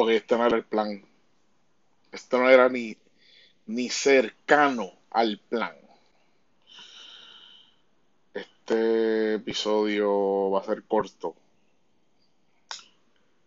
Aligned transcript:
Ok, 0.00 0.10
este 0.10 0.36
no 0.38 0.46
era 0.46 0.56
el 0.56 0.64
plan. 0.64 1.04
Esto 2.12 2.38
no 2.38 2.48
era 2.48 2.68
ni, 2.68 2.96
ni 3.66 3.88
cercano 3.88 4.92
al 5.10 5.40
plan. 5.40 5.74
Este 8.32 9.34
episodio 9.34 10.52
va 10.52 10.60
a 10.60 10.64
ser 10.64 10.84
corto. 10.84 11.34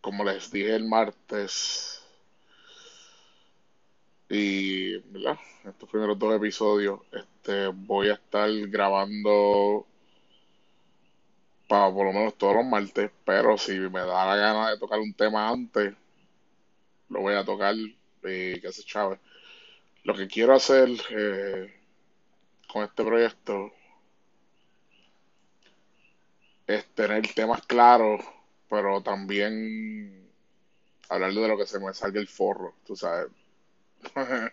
Como 0.02 0.26
les 0.26 0.52
dije 0.52 0.76
el 0.76 0.84
martes. 0.90 2.04
Y, 4.28 4.98
¿verdad? 4.98 5.40
Estos 5.64 5.90
primeros 5.90 6.20
dos 6.20 6.36
episodios, 6.36 7.00
este, 7.14 7.68
voy 7.68 8.10
a 8.10 8.16
estar 8.16 8.50
grabando 8.68 9.86
para 11.70 11.94
por 11.94 12.08
lo 12.08 12.12
menos 12.12 12.36
todos 12.36 12.56
los 12.56 12.66
martes, 12.66 13.10
pero 13.24 13.58
si 13.58 13.80
me 13.80 14.02
da 14.02 14.26
la 14.26 14.36
gana 14.36 14.70
de 14.72 14.78
tocar 14.78 15.00
un 15.00 15.14
tema 15.14 15.48
antes, 15.48 15.96
lo 17.12 17.22
voy 17.22 17.36
a 17.36 17.46
tocar 17.46 17.76
y 17.76 18.60
que 18.60 18.72
se 18.72 18.84
chave. 18.84 19.20
Lo 20.04 20.16
que 20.16 20.28
quiero 20.28 20.54
hacer 20.54 20.90
eh, 21.12 21.74
con 22.68 22.84
este 22.84 23.04
proyecto 23.04 23.72
es 26.66 26.86
tener 26.96 27.28
temas 27.34 27.66
claros, 27.68 28.22
pero 28.70 29.02
también 29.02 30.30
hablar 31.10 31.34
de 31.34 31.48
lo 31.48 31.58
que 31.58 31.66
se 31.66 31.80
me 31.80 31.94
salga 31.94 32.20
el 32.20 32.28
forro, 32.28 32.76
tú 32.86 32.96
sabes. 32.96 33.28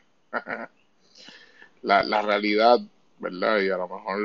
la, 1.83 2.03
la 2.03 2.23
realidad, 2.23 2.81
¿verdad? 3.19 3.61
Y 3.61 3.71
a 3.71 3.77
lo 3.77 3.89
mejor 3.89 4.19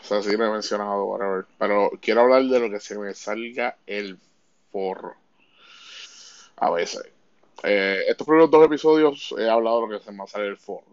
o 0.00 0.04
sea, 0.04 0.22
sí 0.22 0.36
lo 0.36 0.46
he 0.46 0.50
mencionado, 0.50 1.04
whatever. 1.04 1.46
Pero 1.58 1.90
quiero 2.00 2.22
hablar 2.22 2.42
de 2.44 2.60
lo 2.60 2.70
que 2.70 2.80
se 2.80 2.98
me 2.98 3.14
salga 3.14 3.76
el 3.86 4.18
forro. 4.72 5.14
A 6.56 6.70
veces. 6.70 7.04
Eh, 7.62 8.04
estos 8.08 8.26
primeros 8.26 8.50
dos 8.50 8.66
episodios 8.66 9.34
he 9.38 9.48
hablado 9.48 9.82
de 9.82 9.86
lo 9.86 9.98
que 9.98 10.04
se 10.04 10.12
me 10.12 10.26
sale 10.26 10.48
el 10.48 10.56
forro. 10.56 10.92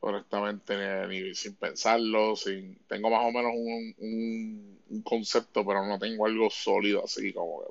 Honestamente, 0.00 1.06
ni, 1.08 1.34
sin 1.34 1.54
pensarlo, 1.56 2.34
sin 2.34 2.78
tengo 2.88 3.10
más 3.10 3.24
o 3.24 3.30
menos 3.30 3.52
un, 3.54 5.02
concepto, 5.04 5.64
pero 5.64 5.86
no 5.86 5.98
tengo 5.98 6.26
algo 6.26 6.50
sólido 6.50 7.04
así 7.04 7.32
como 7.32 7.60
que... 7.60 7.66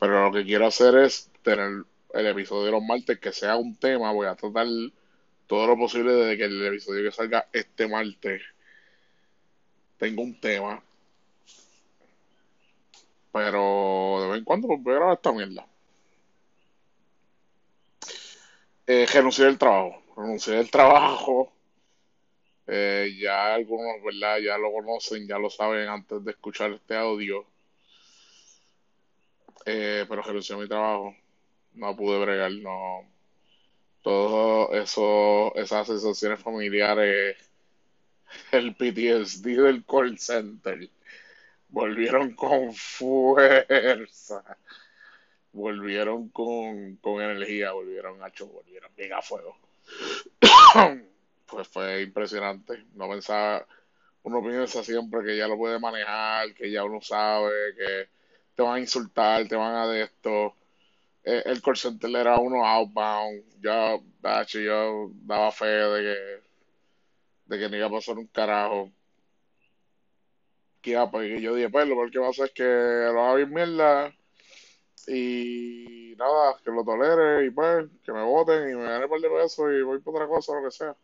Pero 0.00 0.24
lo 0.24 0.32
que 0.32 0.44
quiero 0.44 0.66
hacer 0.66 0.96
es 0.96 1.30
tener 1.42 1.84
el 2.14 2.26
episodio 2.26 2.66
de 2.66 2.70
los 2.72 2.82
martes 2.82 3.18
que 3.18 3.32
sea 3.32 3.56
un 3.56 3.76
tema. 3.76 4.12
Voy 4.12 4.26
a 4.26 4.34
tratar 4.34 4.66
todo 5.46 5.66
lo 5.66 5.76
posible 5.76 6.12
desde 6.12 6.36
que 6.36 6.44
el 6.44 6.66
episodio 6.66 7.04
que 7.04 7.14
salga 7.14 7.48
este 7.52 7.86
martes 7.86 8.42
tengo 9.98 10.22
un 10.22 10.38
tema. 10.40 10.82
Pero 13.34 14.18
de 14.20 14.28
vez 14.28 14.38
en 14.38 14.44
cuando 14.44 14.68
pues, 14.68 14.80
voy 14.80 14.92
a 14.92 14.96
grabar 14.96 15.16
esta 15.16 15.32
mierda. 15.32 15.66
Eh, 18.86 19.06
renuncié 19.12 19.46
del 19.46 19.58
trabajo. 19.58 20.00
Renuncié 20.16 20.54
del 20.54 20.70
trabajo. 20.70 21.52
Eh, 22.68 23.18
ya 23.20 23.54
algunos, 23.54 24.00
¿verdad? 24.04 24.38
Ya 24.38 24.56
lo 24.56 24.72
conocen, 24.72 25.26
ya 25.26 25.36
lo 25.36 25.50
saben 25.50 25.88
antes 25.88 26.24
de 26.24 26.30
escuchar 26.30 26.70
este 26.74 26.94
audio. 26.94 27.44
Eh, 29.66 30.06
pero 30.08 30.22
renuncié 30.22 30.54
a 30.54 30.58
mi 30.60 30.68
trabajo. 30.68 31.16
No 31.72 31.96
pude 31.96 32.20
bregar, 32.20 32.52
no. 32.52 33.00
Todo 34.02 34.72
eso, 34.74 35.52
esas 35.56 35.88
sensaciones 35.88 36.40
familiares 36.40 37.36
el 38.52 38.76
PTSD 38.76 39.44
del 39.44 39.84
call 39.84 40.18
center. 40.18 40.88
Volvieron 41.74 42.34
con 42.34 42.72
fuerza. 42.72 44.44
Volvieron 45.52 46.28
con, 46.28 46.96
con 46.96 47.20
energía, 47.20 47.72
volvieron 47.72 48.22
a 48.22 48.30
volvieron 48.44 48.94
bien 48.96 49.12
a 49.12 49.20
fuego. 49.20 49.56
pues 51.46 51.66
fue 51.66 52.02
impresionante. 52.02 52.84
No 52.94 53.08
pensaba, 53.08 53.66
uno 54.22 54.40
piensa 54.40 54.84
siempre 54.84 55.24
que 55.24 55.36
ya 55.36 55.48
lo 55.48 55.56
puede 55.56 55.80
manejar, 55.80 56.54
que 56.54 56.70
ya 56.70 56.84
uno 56.84 57.00
sabe, 57.00 57.74
que 57.76 58.08
te 58.54 58.62
van 58.62 58.76
a 58.76 58.80
insultar, 58.80 59.48
te 59.48 59.56
van 59.56 59.74
a 59.74 59.88
de 59.88 60.02
esto. 60.02 60.54
Eh, 61.24 61.42
el 61.46 61.60
call 61.60 61.76
center 61.76 62.14
era 62.14 62.38
uno 62.38 62.64
outbound. 62.64 63.42
Ya, 63.60 63.98
yo 64.46 65.10
daba 65.24 65.50
fe 65.50 65.66
de 65.66 66.02
que 66.02 66.44
de 67.46 67.58
que 67.58 67.68
no 67.68 67.76
iba 67.76 67.86
a 67.88 67.90
pasar 67.90 68.16
un 68.16 68.28
carajo. 68.28 68.92
Que, 70.84 71.08
pues, 71.10 71.40
yo 71.40 71.54
dije, 71.54 71.70
pues 71.70 71.88
lo 71.88 71.96
que 72.10 72.20
pasa 72.20 72.44
es 72.44 72.52
que 72.52 72.62
lo 72.62 73.24
haga 73.24 73.34
bien 73.36 73.54
mierda 73.54 74.14
y 75.06 76.14
nada, 76.18 76.56
que 76.62 76.70
lo 76.70 76.84
tolere 76.84 77.46
y 77.46 77.50
pues 77.50 77.86
que 78.04 78.12
me 78.12 78.22
voten 78.22 78.70
y 78.70 78.74
me 78.74 78.84
gane 78.84 79.08
par 79.08 79.20
de 79.20 79.30
pesos 79.30 79.72
y 79.72 79.82
voy 79.82 80.00
por 80.00 80.14
otra 80.14 80.28
cosa, 80.28 80.54
lo 80.54 80.64
que 80.64 80.70
sea. 80.70 80.96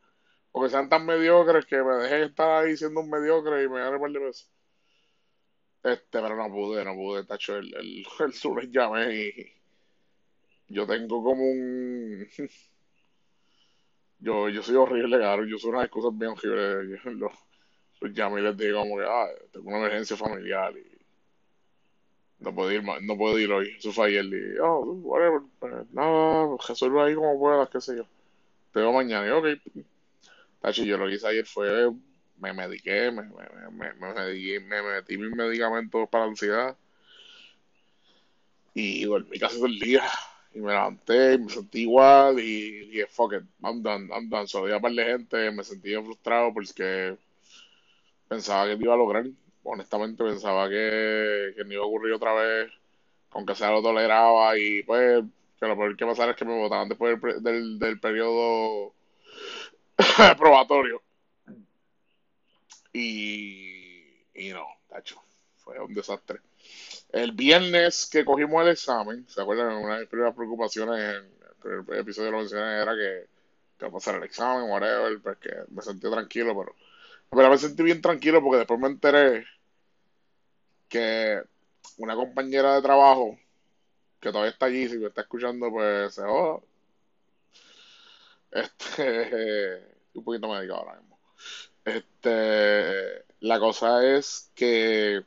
O 0.52 0.62
que 0.62 0.68
sean 0.70 0.88
tan 0.90 1.06
mediocres 1.06 1.66
que 1.66 1.82
me 1.82 1.94
dejen 1.94 2.24
estar 2.24 2.64
ahí 2.64 2.76
siendo 2.76 3.00
un 3.00 3.10
mediocre 3.10 3.64
y 3.64 3.68
me 3.68 3.80
gane 3.80 3.98
par 3.98 4.10
de 4.12 4.20
pesos. 4.20 4.50
Este, 5.82 6.20
pero 6.20 6.36
no 6.36 6.48
pude, 6.50 6.84
no 6.84 6.94
pude, 6.94 7.24
tacho, 7.24 7.56
el, 7.56 7.74
el, 7.74 8.04
el 8.20 8.32
lunes 8.44 8.70
llamé 8.70 9.14
y 9.14 9.32
yo 10.68 10.86
tengo 10.86 11.22
como 11.22 11.42
un 11.42 12.28
Yo, 14.18 14.48
yo 14.50 14.62
soy 14.62 14.76
horrible, 14.76 15.16
claro. 15.18 15.44
Yo 15.46 15.58
soy 15.58 15.70
unas 15.70 15.88
cosas 15.88 16.16
bien 16.16 16.32
horribles. 16.32 17.00
Yo, 17.18 17.30
los, 18.00 18.10
llamo 18.12 18.38
y 18.38 18.42
les 18.42 18.56
digo 18.56 18.80
como 18.80 18.96
que, 18.96 19.04
ah, 19.06 19.28
tengo 19.52 19.68
una 19.68 19.78
emergencia 19.78 20.16
familiar 20.16 20.74
y 20.76 21.00
no 22.40 22.54
puedo 22.54 22.72
ir, 22.72 22.82
no 22.82 23.16
puedo 23.16 23.38
ir 23.38 23.52
hoy. 23.52 23.74
Eso 23.78 23.92
fue 23.92 24.08
ayer 24.08 24.24
y, 24.24 24.58
oh, 24.58 24.80
whatever, 24.80 25.40
pues, 25.58 25.90
nada, 25.92 26.56
resuelve 26.66 27.02
ahí 27.02 27.14
como 27.14 27.38
puedas, 27.38 27.68
qué 27.68 27.80
sé 27.80 27.96
yo. 27.96 28.06
Te 28.72 28.80
veo 28.80 28.92
mañana 28.92 29.26
y, 29.26 29.30
ok. 29.30 29.46
Tachi, 30.60 30.86
yo 30.86 30.96
lo 30.98 31.06
que 31.06 31.14
hice 31.14 31.26
ayer 31.26 31.46
fue, 31.46 31.90
me 32.38 32.52
mediqué, 32.52 33.10
me, 33.10 33.22
me, 33.22 33.70
me, 33.70 33.94
me, 33.94 34.60
me 34.60 34.82
metí 34.82 35.18
mis 35.18 35.30
medicamentos 35.30 36.08
para 36.08 36.24
ansiedad 36.24 36.76
y 38.74 39.04
dormí 39.04 39.38
casi 39.38 39.56
todo 39.56 39.66
el 39.66 39.78
día 39.78 40.04
y 40.54 40.60
me 40.60 40.72
levanté 40.72 41.34
y 41.34 41.38
me 41.38 41.50
sentí 41.50 41.82
igual 41.82 42.40
y 42.40 42.86
dije, 42.86 43.06
fuck 43.06 43.34
it, 43.34 43.44
I'm 43.62 43.82
done, 43.82 44.08
I'm 44.12 44.28
done. 44.28 44.46
Solo 44.46 44.64
había 44.64 44.80
par 44.80 44.92
de 44.92 45.04
gente, 45.04 45.50
me 45.50 45.64
sentí 45.64 45.94
frustrado 45.94 46.52
porque 46.52 47.16
pensaba 48.30 48.66
que 48.68 48.76
no 48.76 48.82
iba 48.84 48.94
a 48.94 48.98
lograr. 48.98 49.26
Honestamente 49.64 50.24
pensaba 50.24 50.70
que, 50.70 51.54
que 51.56 51.64
no 51.66 51.74
iba 51.74 51.84
a 51.84 51.88
ocurrir 51.88 52.14
otra 52.14 52.34
vez, 52.34 52.72
aunque 53.32 53.54
sea 53.56 53.72
lo 53.72 53.82
toleraba 53.82 54.58
y 54.58 54.82
pues 54.84 55.24
que 55.60 55.66
lo 55.68 55.76
peor 55.76 55.96
que 55.96 56.06
pasara 56.06 56.32
es 56.32 56.38
que 56.38 56.46
me 56.46 56.58
votaban 56.58 56.88
después 56.90 57.20
del, 57.22 57.42
del, 57.44 57.80
del 57.80 58.00
periodo 58.00 58.94
probatorio. 60.38 61.02
Y, 62.92 64.24
y 64.34 64.50
no, 64.52 64.66
tacho, 64.88 65.22
fue 65.56 65.78
un 65.80 65.94
desastre. 65.94 66.40
El 67.12 67.32
viernes 67.32 68.08
que 68.10 68.24
cogimos 68.24 68.62
el 68.64 68.72
examen, 68.72 69.26
¿se 69.28 69.42
acuerdan? 69.42 69.76
Una 69.76 69.94
de 69.96 70.00
mis 70.02 70.10
primeras 70.10 70.34
preocupaciones 70.36 70.98
en 71.00 71.92
el 71.92 71.98
episodio 72.00 72.32
lo 72.32 72.38
mencioné 72.38 72.82
era 72.82 72.94
que, 72.94 73.26
que 73.78 73.86
a 73.86 73.90
pasar 73.90 74.16
el 74.16 74.24
examen, 74.24 74.70
whatever, 74.70 75.20
pues 75.22 75.38
que 75.38 75.50
me 75.70 75.82
sentí 75.82 76.10
tranquilo, 76.10 76.56
pero, 76.58 76.74
pero 77.30 77.50
me 77.50 77.58
sentí 77.58 77.82
bien 77.82 78.00
tranquilo 78.00 78.42
porque 78.42 78.58
después 78.58 78.80
me 78.80 78.88
enteré 78.88 79.44
que 80.88 81.42
una 81.98 82.14
compañera 82.14 82.74
de 82.74 82.82
trabajo 82.82 83.38
que 84.20 84.30
todavía 84.30 84.50
está 84.50 84.66
allí, 84.66 84.88
si 84.88 84.98
me 84.98 85.08
está 85.08 85.22
escuchando, 85.22 85.70
pues 85.70 86.14
se 86.14 86.22
joda. 86.22 86.60
Este, 88.50 89.82
un 90.14 90.24
poquito 90.24 90.48
médico 90.48 90.74
ahora 90.74 91.00
mismo. 91.00 91.18
Este, 91.84 93.24
la 93.40 93.58
cosa 93.58 94.06
es 94.16 94.50
que 94.54 95.24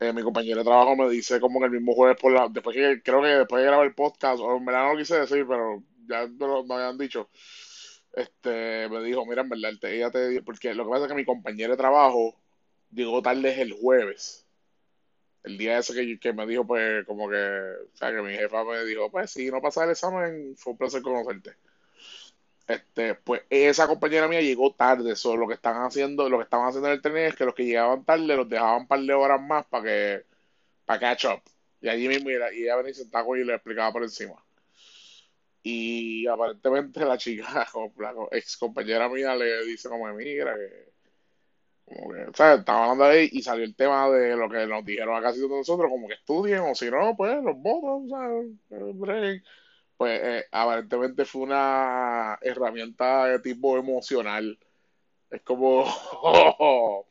eh, 0.00 0.12
mi 0.12 0.22
compañero 0.22 0.58
de 0.58 0.64
trabajo 0.64 0.96
me 0.96 1.08
dice 1.08 1.40
como 1.40 1.60
que 1.60 1.66
el 1.66 1.72
mismo 1.72 1.94
jueves 1.94 2.18
por 2.20 2.32
la, 2.32 2.48
después 2.48 2.74
que 2.74 3.02
creo 3.02 3.22
que 3.22 3.28
después 3.28 3.62
de 3.62 3.66
grabar 3.68 3.86
el 3.86 3.94
podcast, 3.94 4.40
o 4.40 4.56
en 4.56 4.64
verdad 4.64 4.84
no 4.84 4.92
lo 4.92 4.98
quise 4.98 5.20
decir, 5.20 5.46
pero 5.46 5.82
ya 6.06 6.26
me 6.26 6.46
lo, 6.46 6.60
habían 6.74 6.98
dicho, 6.98 7.28
este, 8.16 8.88
me 8.88 9.02
dijo, 9.02 9.26
mira, 9.26 9.42
en 9.42 9.48
verdad, 9.48 9.72
ella 9.84 10.10
te 10.10 10.42
porque 10.42 10.74
lo 10.74 10.84
que 10.84 10.90
pasa 10.90 11.04
es 11.04 11.08
que 11.08 11.16
mi 11.16 11.24
compañero 11.24 11.72
de 11.72 11.76
trabajo 11.76 12.36
llegó 12.92 13.22
tarde 13.22 13.60
el 13.60 13.72
jueves. 13.72 14.46
El 15.42 15.58
día 15.58 15.78
ese 15.78 15.94
que, 15.94 16.18
que 16.18 16.32
me 16.32 16.46
dijo, 16.46 16.66
pues, 16.66 17.04
como 17.06 17.28
que, 17.28 17.36
o 17.36 17.96
sea, 17.96 18.12
que 18.12 18.22
mi 18.22 18.34
jefa 18.34 18.64
me 18.64 18.84
dijo, 18.84 19.10
pues, 19.10 19.30
si 19.30 19.50
no 19.50 19.60
pasa 19.60 19.84
el 19.84 19.90
examen, 19.90 20.56
fue 20.56 20.72
un 20.72 20.78
placer 20.78 21.02
conocerte. 21.02 21.56
Este, 22.66 23.14
pues 23.14 23.42
esa 23.50 23.86
compañera 23.86 24.26
mía 24.26 24.40
llegó 24.40 24.72
tarde, 24.74 25.12
eso 25.12 25.36
lo 25.36 25.46
que 25.46 25.54
están 25.54 25.76
haciendo, 25.82 26.28
lo 26.30 26.38
que 26.38 26.44
estaban 26.44 26.68
haciendo 26.68 26.88
en 26.88 26.94
el 26.94 27.02
tren 27.02 27.16
es 27.18 27.36
que 27.36 27.44
los 27.44 27.54
que 27.54 27.66
llegaban 27.66 28.04
tarde 28.04 28.36
los 28.36 28.48
dejaban 28.48 28.82
un 28.82 28.88
par 28.88 29.00
de 29.00 29.12
horas 29.12 29.40
más 29.42 29.66
para 29.66 29.84
que, 29.84 30.26
para 30.86 31.00
catch 31.00 31.26
up. 31.26 31.42
Y 31.80 31.88
allí 31.88 32.08
mismo, 32.08 32.30
y 32.30 32.34
ella 32.34 32.76
venía 32.76 32.94
sentada 32.94 33.26
y 33.38 33.44
le 33.44 33.54
explicaba 33.54 33.92
por 33.92 34.02
encima. 34.04 34.43
Y 35.66 36.26
aparentemente 36.26 37.00
la 37.06 37.16
chica, 37.16 37.66
la 37.98 38.14
ex 38.32 38.58
compañera 38.58 39.08
mía, 39.08 39.34
le 39.34 39.64
dice 39.64 39.88
como, 39.88 40.06
mira, 40.12 40.54
que, 40.54 40.92
Como 41.86 42.12
que, 42.12 42.22
estaba 42.24 42.82
hablando 42.82 43.04
ahí 43.04 43.30
y 43.32 43.42
salió 43.42 43.64
el 43.64 43.74
tema 43.74 44.10
de 44.10 44.36
lo 44.36 44.50
que 44.50 44.66
nos 44.66 44.84
dijeron 44.84 45.16
a 45.16 45.22
casi 45.22 45.40
todos 45.40 45.52
nosotros, 45.52 45.90
como 45.90 46.06
que 46.06 46.14
estudien, 46.14 46.60
o 46.60 46.74
si 46.74 46.90
no, 46.90 47.16
pues 47.16 47.42
los 47.42 47.56
votos, 47.56 48.10
¿sabes? 48.10 49.42
Pues 49.96 50.20
eh, 50.22 50.44
aparentemente 50.52 51.24
fue 51.24 51.42
una 51.42 52.38
herramienta 52.42 53.26
de 53.28 53.38
tipo 53.38 53.78
emocional. 53.78 54.58
Es 55.30 55.42
como, 55.42 55.86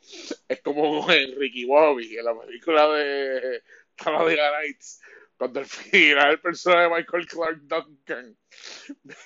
es 0.47 0.61
como 0.61 1.11
en 1.11 1.39
Ricky 1.39 1.65
Bobby, 1.65 2.17
en 2.17 2.25
la 2.25 2.39
película 2.39 2.87
de 2.89 3.63
Talladega 3.95 4.59
Nights, 4.59 5.01
cuando 5.37 5.59
al 5.59 5.65
final 5.65 6.31
el 6.31 6.39
personaje 6.39 6.83
de 6.83 6.89
Michael 6.89 7.27
Clark 7.27 7.61
Duncan 7.63 8.37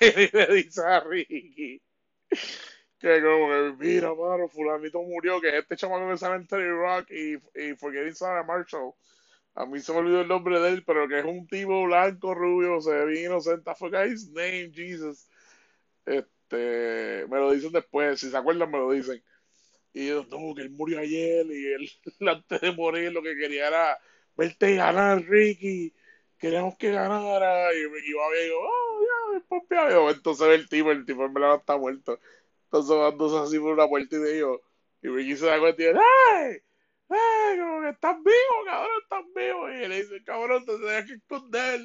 le 0.00 0.46
dice 0.54 0.82
a 0.84 1.00
Ricky 1.00 1.82
que 2.98 3.22
como 3.22 3.48
que, 3.48 3.74
mira, 3.78 4.12
mano, 4.14 4.48
fulanito 4.48 5.02
murió, 5.02 5.40
que 5.40 5.56
este 5.56 5.76
chamaco 5.76 6.10
en 6.10 6.46
Terry 6.46 6.70
Rock 6.70 7.10
y, 7.10 7.34
y 7.54 7.74
Forgetting 7.76 8.14
Sarah 8.14 8.42
Marshall. 8.42 8.92
A 9.54 9.66
mí 9.66 9.80
se 9.80 9.92
me 9.92 9.98
olvidó 9.98 10.20
el 10.20 10.28
nombre 10.28 10.60
de 10.60 10.68
él, 10.70 10.84
pero 10.84 11.08
que 11.08 11.18
es 11.18 11.24
un 11.24 11.46
tipo 11.46 11.84
blanco, 11.84 12.34
rubio, 12.34 12.80
se 12.80 12.92
ve 12.92 13.06
bien 13.06 13.24
inocente. 13.26 13.74
Forgot 13.74 14.06
his 14.06 14.30
name, 14.30 14.70
Jesus. 14.72 15.28
Este, 16.06 17.26
me 17.28 17.38
lo 17.38 17.52
dicen 17.52 17.72
después, 17.72 18.20
si 18.20 18.30
se 18.30 18.36
acuerdan 18.36 18.70
me 18.70 18.78
lo 18.78 18.90
dicen. 18.92 19.22
Y 19.92 20.08
yo, 20.08 20.24
no, 20.30 20.54
que 20.54 20.62
él 20.62 20.70
murió 20.70 21.00
ayer 21.00 21.46
y 21.46 21.66
él 21.72 21.90
antes 22.28 22.60
de 22.60 22.72
morir 22.72 23.12
lo 23.12 23.22
que 23.22 23.36
quería 23.36 23.68
era 23.68 23.98
verte 24.36 24.76
ganar, 24.76 25.22
Ricky. 25.22 25.92
Queríamos 26.38 26.76
que 26.76 26.90
ganara. 26.92 27.74
Y 27.74 27.88
me 27.90 27.98
iba 28.06 28.22
y 28.36 28.44
digo, 28.44 28.60
oh, 28.60 29.00
ya, 29.02 29.40
pompeado. 29.48 30.10
Entonces 30.10 30.48
el 30.48 30.68
tipo, 30.68 30.90
el 30.90 31.04
tipo 31.04 31.24
en 31.24 31.34
verdad 31.34 31.56
está 31.56 31.76
muerto. 31.76 32.18
Entonces 32.64 32.96
dándose 32.96 33.38
así 33.38 33.58
por 33.58 33.72
una 33.72 33.88
puerta 33.88 34.16
y 34.16 34.18
de. 34.18 34.58
Y 35.02 35.08
Ricky 35.08 35.36
se 35.36 35.46
da 35.46 35.60
cuenta 35.60 35.82
y 35.82 35.86
dice, 35.86 35.98
¡ay! 35.98 36.58
¡ay! 37.08 37.58
Como 37.58 37.82
que 37.82 37.88
estás 37.90 38.16
vivo, 38.16 38.64
cabrón, 38.64 39.00
estás 39.02 39.24
vivo. 39.34 39.70
Y 39.70 39.88
le 39.88 40.02
dice, 40.02 40.24
cabrón, 40.24 40.64
te 40.64 40.76
tenías 40.76 41.04
que 41.06 41.14
esconder 41.14 41.80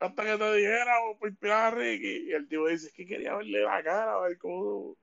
hasta 0.00 0.24
que 0.24 0.38
te 0.38 0.54
dijera 0.54 0.94
por 1.18 1.28
inspirar 1.28 1.74
a 1.74 1.76
Ricky. 1.76 2.28
Y 2.28 2.32
el 2.32 2.48
tipo 2.48 2.66
dice, 2.66 2.88
es 2.88 2.92
que 2.92 3.06
quería 3.06 3.36
verle 3.36 3.62
la 3.62 3.82
cara, 3.82 4.14
a 4.14 4.20
ver 4.20 4.38
cómo. 4.38 4.96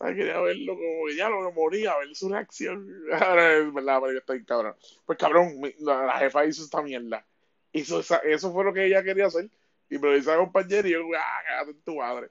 O 0.00 0.06
sea, 0.06 0.14
quería 0.14 0.40
verlo 0.40 0.74
como 0.74 1.06
que 1.06 1.16
ya 1.16 1.28
lo 1.28 1.46
que 1.46 1.54
moría, 1.54 1.98
ver 1.98 2.14
su 2.14 2.28
reacción. 2.28 2.88
Ahora 3.12 3.56
es 3.56 3.72
verdad, 3.72 3.98
pero 4.00 4.12
yo 4.12 4.18
estoy 4.18 4.44
cabrón. 4.44 4.74
Pues 5.04 5.18
cabrón, 5.18 5.60
la, 5.80 6.18
jefa 6.18 6.44
hizo 6.46 6.62
esta 6.62 6.82
mierda. 6.82 7.26
Hizo 7.72 8.00
eso 8.00 8.52
fue 8.52 8.64
lo 8.64 8.72
que 8.72 8.86
ella 8.86 9.02
quería 9.02 9.26
hacer. 9.26 9.48
Y 9.88 9.98
me 9.98 10.08
lo 10.08 10.14
dice 10.14 10.32
a 10.32 10.36
compañero 10.36 10.88
y 10.88 10.92
yo, 10.92 11.00
ah, 11.18 11.40
cállate 11.46 11.70
en 11.72 11.82
tu 11.82 11.96
madre. 11.96 12.30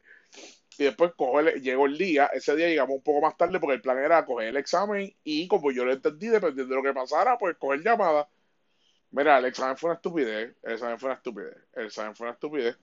Y 0.77 0.85
después 0.85 1.11
llegó 1.61 1.87
el 1.87 1.97
día, 1.97 2.27
ese 2.27 2.55
día 2.55 2.69
llegamos 2.69 2.95
un 2.97 3.03
poco 3.03 3.19
más 3.19 3.35
tarde 3.35 3.59
porque 3.59 3.75
el 3.75 3.81
plan 3.81 3.97
era 3.97 4.25
coger 4.25 4.47
el 4.47 4.57
examen 4.57 5.13
y 5.25 5.45
como 5.47 5.71
yo 5.71 5.83
lo 5.83 5.91
entendí, 5.91 6.27
dependiendo 6.29 6.73
de 6.73 6.81
lo 6.81 6.83
que 6.83 6.93
pasara, 6.93 7.37
pues 7.37 7.57
coger 7.57 7.81
llamada. 7.83 8.29
Mira, 9.11 9.39
el 9.39 9.45
examen 9.45 9.75
fue 9.77 9.89
una 9.89 9.95
estupidez, 9.97 10.55
el 10.63 10.73
examen 10.73 10.99
fue 10.99 11.07
una 11.09 11.15
estupidez, 11.17 11.57
el 11.73 11.85
examen 11.87 12.15
fue 12.15 12.27
una 12.27 12.33
estupidez. 12.33 12.77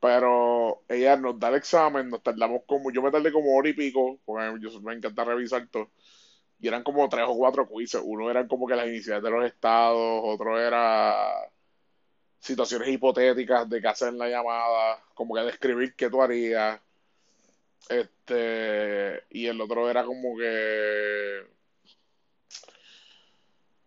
Pero 0.00 0.82
ella 0.88 1.16
nos 1.16 1.38
da 1.40 1.48
el 1.48 1.56
examen, 1.56 2.10
nos 2.10 2.22
tardamos 2.22 2.62
como, 2.66 2.90
yo 2.92 3.02
me 3.02 3.10
tardé 3.10 3.32
como 3.32 3.56
hora 3.56 3.68
y 3.70 3.72
pico, 3.72 4.20
porque 4.24 4.42
yo, 4.60 4.80
me 4.82 4.94
encanta 4.94 5.24
revisar 5.24 5.66
todo. 5.68 5.90
Y 6.60 6.68
eran 6.68 6.82
como 6.82 7.08
tres 7.08 7.24
o 7.28 7.36
cuatro 7.36 7.68
quizzes. 7.68 8.02
Uno 8.04 8.30
eran 8.30 8.48
como 8.48 8.66
que 8.66 8.76
las 8.76 8.88
iniciales 8.88 9.22
de 9.22 9.30
los 9.30 9.44
estados, 9.46 10.22
otro 10.24 10.60
era 10.60 11.50
situaciones 12.46 12.88
hipotéticas 12.88 13.68
de 13.68 13.80
qué 13.80 13.88
hacer 13.88 14.12
la 14.14 14.28
llamada, 14.28 15.02
como 15.14 15.34
que 15.34 15.42
describir 15.42 15.94
qué 15.94 16.08
tú 16.08 16.22
harías. 16.22 16.80
Este, 17.88 19.24
y 19.30 19.46
el 19.46 19.60
otro 19.60 19.90
era 19.90 20.04
como 20.04 20.36
que. 20.36 21.42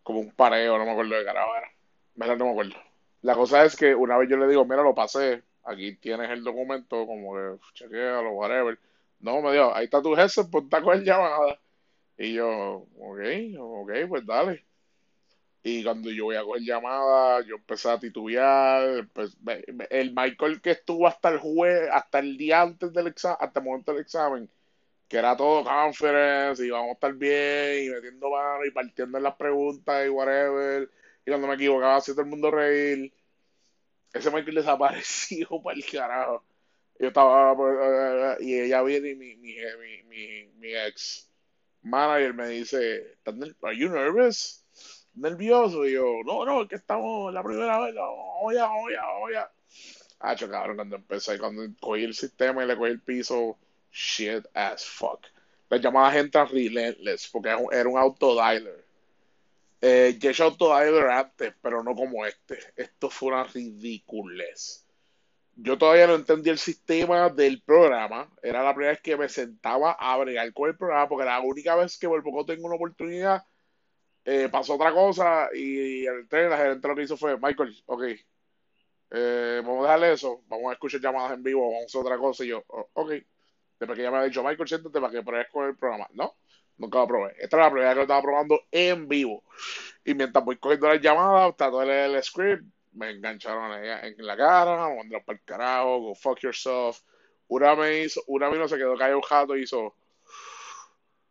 Como 0.03 0.19
un 0.19 0.31
pareo, 0.31 0.77
no 0.77 0.85
me 0.85 0.91
acuerdo 0.91 1.15
de 1.15 1.25
carajo 1.25 1.55
era. 1.55 1.71
¿Verdad? 2.15 2.37
No 2.37 2.45
me 2.45 2.51
acuerdo. 2.51 2.75
La 3.21 3.35
cosa 3.35 3.65
es 3.65 3.75
que 3.75 3.93
una 3.95 4.17
vez 4.17 4.29
yo 4.29 4.37
le 4.37 4.47
digo, 4.47 4.65
mira, 4.65 4.81
lo 4.81 4.95
pasé, 4.95 5.43
aquí 5.63 5.95
tienes 5.97 6.29
el 6.29 6.43
documento, 6.43 7.05
como 7.05 7.33
que 7.35 7.59
chequealo, 7.73 8.31
whatever. 8.31 8.79
No, 9.19 9.41
me 9.41 9.51
dijo, 9.51 9.73
ahí 9.75 9.85
está 9.85 10.01
tu 10.01 10.15
jefe, 10.15 10.45
ponte 10.45 10.75
a 10.75 10.81
coger 10.81 11.03
llamada. 11.03 11.59
Y 12.17 12.33
yo, 12.33 12.87
ok, 12.97 13.19
ok, 13.59 13.91
pues 14.09 14.25
dale. 14.25 14.65
Y 15.63 15.83
cuando 15.83 16.09
yo 16.11 16.25
voy 16.25 16.37
a 16.37 16.43
coger 16.43 16.63
llamada, 16.63 17.41
yo 17.45 17.55
empecé 17.55 17.89
a 17.89 17.99
titubear. 17.99 19.07
Pues, 19.13 19.37
el 19.89 20.13
Michael 20.13 20.61
que 20.61 20.71
estuvo 20.71 21.07
hasta 21.07 21.29
el 21.29 21.39
jueves, 21.39 21.89
hasta 21.91 22.19
el 22.19 22.37
día 22.37 22.61
antes 22.61 22.93
del 22.93 23.07
examen, 23.07 23.37
hasta 23.41 23.59
el 23.59 23.65
momento 23.65 23.91
del 23.91 24.01
examen, 24.01 24.49
que 25.07 25.17
era 25.17 25.35
todo 25.35 25.63
conference, 25.63 26.65
y 26.65 26.69
vamos 26.69 26.89
a 26.91 26.93
estar 26.93 27.13
bien, 27.15 27.85
y 27.85 27.89
metiendo 27.89 28.29
mano, 28.31 28.65
y 28.65 28.71
partiendo 28.71 29.17
en 29.17 29.23
las 29.23 29.35
preguntas, 29.35 30.05
y 30.05 30.09
whatever. 30.09 30.89
Y 31.25 31.31
cuando 31.31 31.47
me 31.47 31.55
equivocaba, 31.55 31.97
hacía 31.97 32.13
todo 32.13 32.23
el 32.23 32.29
mundo 32.29 32.51
reír. 32.51 33.13
Ese 34.13 34.31
Michael 34.31 34.55
desapareció 34.55 35.47
para 35.63 35.77
el 35.77 35.85
carajo. 35.85 36.43
Yo 36.99 37.07
estaba, 37.09 37.55
pues, 37.55 37.75
eh, 37.81 38.37
y 38.41 38.59
ella 38.59 38.81
viene 38.83 39.11
y 39.11 39.15
mi, 39.15 39.35
mi, 39.37 39.55
mi, 40.07 40.45
mi, 40.57 40.75
ex 40.75 41.29
manager 41.81 42.33
me 42.33 42.47
dice, 42.49 43.17
¿Are 43.25 43.77
you? 43.77 43.89
Nervioso. 45.15 45.85
Y 45.85 45.93
yo, 45.93 46.21
no, 46.25 46.45
no, 46.45 46.63
es 46.63 46.69
que 46.69 46.75
estamos 46.75 47.33
la 47.33 47.43
primera 47.43 47.79
vez, 47.79 47.93
ya, 47.95 48.01
vamos 48.01 49.31
ya. 49.31 49.51
Ah, 50.19 50.35
cabrón, 50.35 50.75
cuando 50.75 50.97
empecé, 50.97 51.39
cuando 51.39 51.63
cogí 51.79 52.03
el 52.03 52.13
sistema 52.13 52.63
y 52.63 52.67
le 52.67 52.75
cogí 52.75 52.91
el 52.91 53.01
piso, 53.01 53.57
shit 53.91 54.45
as 54.53 54.85
fuck. 54.85 55.25
Las 55.69 55.81
llamadas 55.81 56.15
entran 56.15 56.49
relentless, 56.49 57.29
porque 57.31 57.49
era 57.71 57.87
un 57.87 57.97
autodialer. 57.97 58.85
Eh, 59.81 60.17
yo 60.19 60.29
he 60.29 60.31
hecho 60.33 60.43
autodialer 60.43 61.09
antes, 61.09 61.53
pero 61.61 61.83
no 61.83 61.95
como 61.95 62.25
este. 62.25 62.59
Esto 62.75 63.09
fue 63.09 63.29
una 63.29 63.45
ridiculez. 63.45 64.85
Yo 65.55 65.77
todavía 65.77 66.07
no 66.07 66.15
entendí 66.15 66.49
el 66.49 66.57
sistema 66.57 67.29
del 67.29 67.61
programa. 67.61 68.29
Era 68.41 68.63
la 68.63 68.73
primera 68.73 68.93
vez 68.93 69.01
que 69.01 69.15
me 69.15 69.29
sentaba 69.29 69.91
a 69.91 70.17
bregar 70.17 70.51
con 70.53 70.69
el 70.69 70.77
programa, 70.77 71.07
porque 71.07 71.23
era 71.23 71.39
la 71.39 71.45
única 71.45 71.75
vez 71.75 71.97
que 71.97 72.07
por 72.07 72.23
poco 72.23 72.45
tengo 72.45 72.65
una 72.65 72.75
oportunidad 72.75 73.43
eh, 74.31 74.47
pasó 74.49 74.75
otra 74.75 74.91
cosa 74.93 75.49
y 75.55 76.05
el 76.05 76.27
tren, 76.27 76.51
la 76.51 76.57
gerente 76.57 76.87
lo 76.87 76.95
que 76.95 77.01
hizo 77.01 77.17
fue, 77.17 77.35
Michael, 77.39 77.75
ok, 77.87 78.03
eh, 79.11 79.61
vamos 79.65 79.79
a 79.79 79.83
dejarle 79.83 80.13
eso, 80.13 80.43
vamos 80.47 80.69
a 80.69 80.73
escuchar 80.73 81.01
llamadas 81.01 81.31
en 81.33 81.41
vivo, 81.41 81.65
vamos 81.65 81.81
a 81.81 81.85
hacer 81.85 82.01
otra 82.01 82.17
cosa. 82.19 82.43
Y 82.43 82.49
yo, 82.49 82.63
ok. 82.67 83.11
Después 83.79 83.97
que 83.97 84.03
ya 84.03 84.11
me 84.11 84.17
ha 84.17 84.23
dicho, 84.23 84.43
Michael, 84.43 84.67
siéntate 84.67 84.99
para 84.99 85.11
que 85.11 85.23
pruebes 85.23 85.49
con 85.49 85.65
el 85.65 85.75
programa. 85.75 86.07
No, 86.13 86.35
nunca 86.77 86.99
lo 86.99 87.07
probé. 87.07 87.35
Esta 87.39 87.57
es 87.57 87.63
la 87.63 87.71
primera 87.71 87.89
vez 87.89 87.93
que 87.93 87.95
lo 87.95 88.01
estaba 88.03 88.21
probando 88.21 88.61
en 88.71 89.07
vivo. 89.07 89.43
Y 90.05 90.13
mientras 90.13 90.45
voy 90.45 90.57
cogiendo 90.57 90.89
las 90.89 91.01
llamadas, 91.01 91.55
trato 91.57 91.79
de 91.79 91.85
leer 91.87 92.15
el 92.15 92.23
script, 92.23 92.63
me 92.91 93.09
engancharon 93.09 93.83
en 93.83 94.25
la 94.27 94.37
cara, 94.37 94.89
me 94.89 94.97
mandaron 94.97 95.25
para 95.25 95.39
el 95.39 95.43
carajo, 95.43 95.99
go 96.01 96.15
fuck 96.15 96.39
yourself. 96.41 96.99
Una 97.47 97.75
me 97.75 98.03
hizo, 98.03 98.21
una 98.27 98.49
no 98.49 98.67
se 98.67 98.77
quedó 98.77 98.95
callado 98.95 99.21
jato 99.21 99.57
y 99.57 99.63
hizo, 99.63 99.95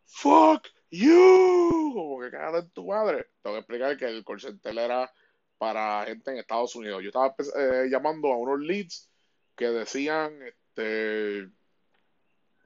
fuck 0.04 0.66
you, 0.90 1.92
como 1.94 2.20
que 2.20 2.30
cagada 2.30 2.60
en 2.60 2.70
tu 2.70 2.86
madre. 2.86 3.26
Tengo 3.42 3.56
que 3.56 3.60
explicar 3.60 3.96
que 3.96 4.06
el 4.06 4.24
call 4.24 4.40
center 4.40 4.78
era 4.78 5.12
para 5.58 6.04
gente 6.06 6.30
en 6.30 6.38
Estados 6.38 6.74
Unidos. 6.76 7.02
Yo 7.02 7.08
estaba 7.08 7.34
eh, 7.56 7.88
llamando 7.90 8.32
a 8.32 8.36
unos 8.36 8.60
leads 8.60 9.10
que 9.56 9.66
decían, 9.66 10.40
este, 10.42 11.48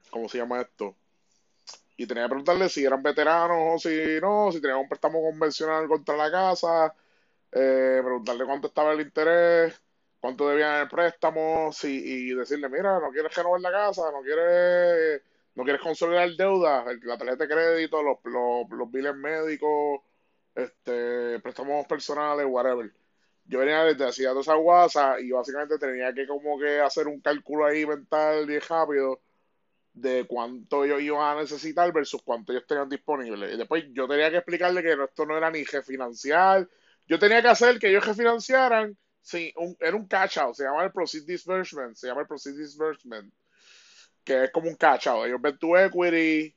¿cómo 0.09 0.29
se 0.29 0.37
llama 0.37 0.61
esto? 0.61 0.95
Y 1.97 2.05
tenía 2.07 2.23
que 2.23 2.29
preguntarle 2.29 2.69
si 2.69 2.85
eran 2.85 3.03
veteranos 3.03 3.57
o 3.75 3.79
si 3.79 4.19
no, 4.21 4.51
si 4.51 4.61
tenían 4.61 4.79
un 4.79 4.89
préstamo 4.89 5.21
convencional 5.21 5.87
contra 5.87 6.15
la 6.15 6.31
casa, 6.31 6.95
eh, 7.51 8.01
preguntarle 8.03 8.45
cuánto 8.45 8.67
estaba 8.67 8.93
el 8.93 9.01
interés, 9.01 9.79
cuánto 10.19 10.49
debían 10.49 10.81
el 10.81 10.87
préstamo, 10.87 11.71
si, 11.71 12.29
y 12.29 12.33
decirle, 12.33 12.69
mira, 12.69 12.99
no 12.99 13.11
quieres 13.11 13.33
renovar 13.35 13.61
la 13.61 13.71
casa, 13.71 14.11
no 14.11 14.21
quieres 14.21 15.21
no 15.55 15.63
quieres 15.63 15.81
consolidar 15.81 16.29
deuda, 16.35 16.85
la 17.03 17.17
tarjeta 17.17 17.45
de 17.45 17.53
crédito, 17.53 18.01
los, 18.01 18.17
los, 18.23 18.69
los 18.69 18.91
biles 18.91 19.15
médicos, 19.15 20.01
este, 20.55 21.39
préstamos 21.39 21.85
personales, 21.85 22.45
whatever. 22.49 22.91
Yo 23.45 23.59
venía 23.59 23.83
desde 23.83 24.07
hacía 24.07 24.29
toda 24.29 24.41
esa 24.41 24.55
guasa 24.55 25.19
y 25.19 25.31
básicamente 25.31 25.77
tenía 25.77 26.13
que 26.13 26.25
como 26.27 26.57
que 26.57 26.79
hacer 26.79 27.07
un 27.07 27.19
cálculo 27.21 27.65
ahí 27.65 27.85
mental 27.85 28.47
bien 28.47 28.61
rápido 28.67 29.21
de 29.93 30.25
cuánto 30.27 30.85
ellos 30.85 31.01
iban 31.01 31.37
a 31.37 31.41
necesitar 31.41 31.91
versus 31.93 32.21
cuánto 32.23 32.51
ellos 32.51 32.65
tenían 32.65 32.89
disponible. 32.89 33.53
Y 33.53 33.57
después 33.57 33.85
yo 33.91 34.07
tenía 34.07 34.31
que 34.31 34.37
explicarle 34.37 34.81
que 34.81 34.93
esto 34.93 35.25
no 35.25 35.37
era 35.37 35.51
ni 35.51 35.63
refinanciar. 35.65 36.67
Yo 37.07 37.19
tenía 37.19 37.41
que 37.41 37.49
hacer 37.49 37.79
que 37.79 37.89
ellos 37.89 38.05
refinanciaran. 38.05 38.97
Sí, 39.21 39.53
un, 39.57 39.77
era 39.79 39.95
un 39.95 40.07
cash 40.07 40.39
out, 40.39 40.55
se 40.55 40.63
llama 40.63 40.83
el 40.83 40.91
Proceed 40.91 41.23
Disbursement, 41.25 41.95
se 41.95 42.07
llama 42.07 42.21
el 42.21 42.27
Proceed 42.27 42.57
Disbursement 42.57 43.33
que 44.23 44.45
es 44.45 44.51
como 44.51 44.69
un 44.69 44.75
cash 44.75 45.07
Ellos 45.07 45.41
ven 45.41 45.57
tu 45.57 45.75
equity 45.75 46.55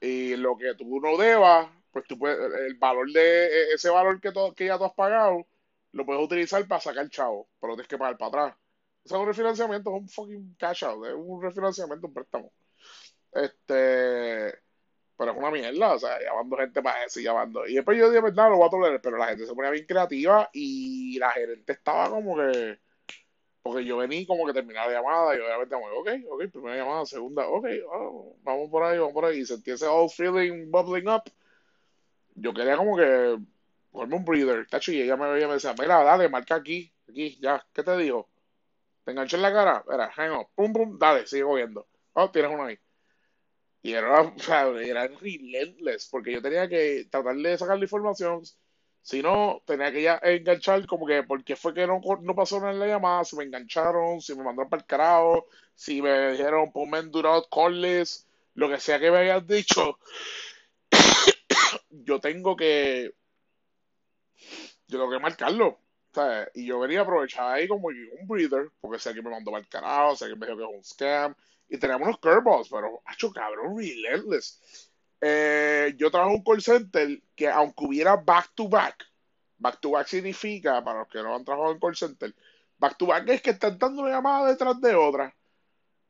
y 0.00 0.36
lo 0.36 0.56
que 0.56 0.74
tú 0.74 1.00
no 1.00 1.16
debas, 1.16 1.68
pues 1.92 2.04
tú 2.06 2.18
puedes, 2.18 2.38
el 2.66 2.74
valor 2.76 3.10
de 3.12 3.72
ese 3.72 3.90
valor 3.90 4.20
que, 4.20 4.32
que 4.56 4.66
ya 4.66 4.78
tú 4.78 4.84
has 4.84 4.94
pagado, 4.94 5.46
lo 5.92 6.06
puedes 6.06 6.22
utilizar 6.24 6.66
para 6.66 6.80
sacar 6.80 7.08
chavo, 7.10 7.48
pero 7.60 7.74
tienes 7.74 7.88
que 7.88 7.98
pagar 7.98 8.18
para 8.18 8.28
atrás. 8.28 8.56
Eso 9.04 9.16
es 9.16 9.20
un 9.20 9.26
refinanciamiento, 9.26 9.90
es 9.94 10.02
un 10.02 10.08
fucking 10.08 10.56
cash 10.58 10.84
out, 10.84 11.06
es 11.06 11.14
un 11.14 11.42
refinanciamiento, 11.42 12.06
un 12.06 12.14
préstamo. 12.14 12.52
Este, 13.32 14.54
pero 15.16 15.32
es 15.32 15.38
una 15.38 15.50
mierda, 15.50 15.94
o 15.94 15.98
sea, 15.98 16.20
llamando 16.20 16.56
gente 16.56 16.82
para 16.82 17.04
eso 17.04 17.20
y 17.20 17.24
llamando. 17.24 17.66
Y 17.66 17.74
después 17.74 17.98
yo 17.98 18.08
dije, 18.08 18.22
verdad, 18.22 18.50
lo 18.50 18.56
voy 18.56 18.66
a 18.66 18.70
tolerar, 18.70 19.00
pero 19.00 19.16
la 19.18 19.28
gente 19.28 19.46
se 19.46 19.54
ponía 19.54 19.70
bien 19.70 19.86
creativa 19.86 20.50
y 20.52 21.18
la 21.18 21.30
gerente 21.30 21.72
estaba 21.72 22.10
como 22.10 22.36
que. 22.36 22.80
Porque 23.62 23.84
yo 23.84 23.96
venía 23.96 24.26
como 24.26 24.46
que 24.46 24.52
terminar 24.52 24.88
la 24.88 24.94
llamada 24.94 25.36
y 25.36 25.40
obviamente, 25.40 25.74
como, 25.74 25.86
ok, 25.86 26.08
ok, 26.30 26.50
primera 26.52 26.76
llamada, 26.76 27.06
segunda, 27.06 27.46
ok, 27.46 27.66
vamos 28.42 28.70
por 28.70 28.82
ahí, 28.82 28.98
vamos 28.98 29.12
por 29.14 29.24
ahí. 29.24 29.40
Y 29.40 29.46
sentí 29.46 29.70
ese 29.70 29.86
all 29.86 30.10
feeling 30.10 30.70
bubbling 30.70 31.08
up. 31.08 31.22
Yo 32.34 32.52
quería 32.54 32.76
como 32.76 32.96
que 32.96 33.38
ponerme 33.90 34.16
un 34.16 34.24
breather, 34.24 34.66
tacho, 34.66 34.92
y 34.92 35.02
ella 35.02 35.16
me 35.16 35.30
veía 35.30 35.44
y 35.44 35.48
me 35.48 35.54
decía, 35.54 35.74
mira, 35.78 36.02
dale, 36.02 36.28
marca 36.28 36.56
aquí, 36.56 36.92
aquí, 37.08 37.38
ya, 37.40 37.64
¿qué 37.72 37.82
te 37.82 37.96
dijo? 37.98 38.28
¿Te 39.04 39.12
enganché 39.12 39.36
en 39.36 39.42
la 39.42 39.52
cara? 39.52 39.84
Era, 39.92 40.10
hang 40.16 40.32
on, 40.32 40.46
pum, 40.54 40.72
pum, 40.72 40.98
dale, 40.98 41.26
sigue 41.26 41.44
cogiendo. 41.44 41.88
Oh, 42.14 42.30
tienes 42.30 42.50
uno 42.52 42.64
ahí. 42.64 42.78
Y 43.82 43.92
era, 43.92 44.32
era 44.82 45.08
relentless, 45.08 46.08
porque 46.10 46.32
yo 46.32 46.42
tenía 46.42 46.68
que 46.68 47.06
tratar 47.10 47.36
de 47.36 47.58
sacar 47.58 47.78
la 47.78 47.84
información. 47.84 48.42
Si 49.02 49.20
no, 49.20 49.62
tenía 49.66 49.90
que 49.90 50.02
ya 50.02 50.20
enganchar 50.22 50.86
como 50.86 51.06
que, 51.06 51.24
¿por 51.24 51.42
qué 51.44 51.56
fue 51.56 51.74
que 51.74 51.86
no, 51.86 52.00
no 52.22 52.34
pasó 52.34 52.56
en 52.68 52.78
la 52.78 52.86
llamada? 52.86 53.24
Si 53.24 53.36
me 53.36 53.44
engancharon, 53.44 54.20
si 54.20 54.34
me 54.34 54.44
mandaron 54.44 54.70
para 54.70 54.80
el 54.82 54.86
carajo, 54.86 55.46
si 55.74 56.00
me 56.00 56.32
dijeron, 56.32 56.72
ponme 56.72 56.98
en 56.98 57.10
do 57.10 57.22
not 57.22 57.48
lo 58.54 58.68
que 58.68 58.78
sea 58.78 59.00
que 59.00 59.10
me 59.10 59.18
hayan 59.18 59.46
dicho. 59.46 59.98
yo 61.90 62.20
tengo 62.20 62.56
que, 62.56 63.12
yo 64.86 64.98
tengo 64.98 65.10
que 65.10 65.18
marcarlo. 65.18 65.78
Y 66.54 66.66
yo 66.66 66.78
venía 66.78 67.00
a 67.00 67.02
aprovechar 67.02 67.54
ahí 67.54 67.66
como 67.66 67.88
un 67.88 68.28
breather, 68.28 68.70
porque 68.80 68.98
sé 68.98 69.14
que 69.14 69.22
me 69.22 69.30
mandó 69.30 69.50
para 69.50 69.62
el 69.62 69.68
carajo, 69.68 70.14
sé 70.14 70.28
que 70.28 70.36
me 70.36 70.46
dijo 70.46 70.58
que 70.58 70.64
es 70.64 70.70
un 70.70 70.84
scam, 70.84 71.34
y 71.68 71.78
teníamos 71.78 72.06
unos 72.06 72.20
curveballs, 72.20 72.68
pero, 72.68 73.02
hecho 73.10 73.32
cabrón, 73.32 73.76
relentless. 73.78 74.91
Eh, 75.24 75.94
yo 75.96 76.10
trabajo 76.10 76.32
en 76.32 76.38
un 76.38 76.42
call 76.42 76.60
center 76.60 77.22
que, 77.36 77.48
aunque 77.48 77.84
hubiera 77.84 78.16
back 78.16 78.50
to 78.56 78.68
back, 78.68 79.04
back 79.56 79.80
to 79.80 79.92
back 79.92 80.08
significa, 80.08 80.82
para 80.82 80.98
los 80.98 81.08
que 81.08 81.22
no 81.22 81.36
han 81.36 81.44
trabajado 81.44 81.72
en 81.72 81.78
call 81.78 81.94
center, 81.96 82.34
back 82.76 82.98
to 82.98 83.06
back 83.06 83.28
es 83.28 83.40
que 83.40 83.50
están 83.50 83.78
dando 83.78 84.02
una 84.02 84.10
llamada 84.10 84.50
detrás 84.50 84.80
de 84.80 84.96
otra. 84.96 85.32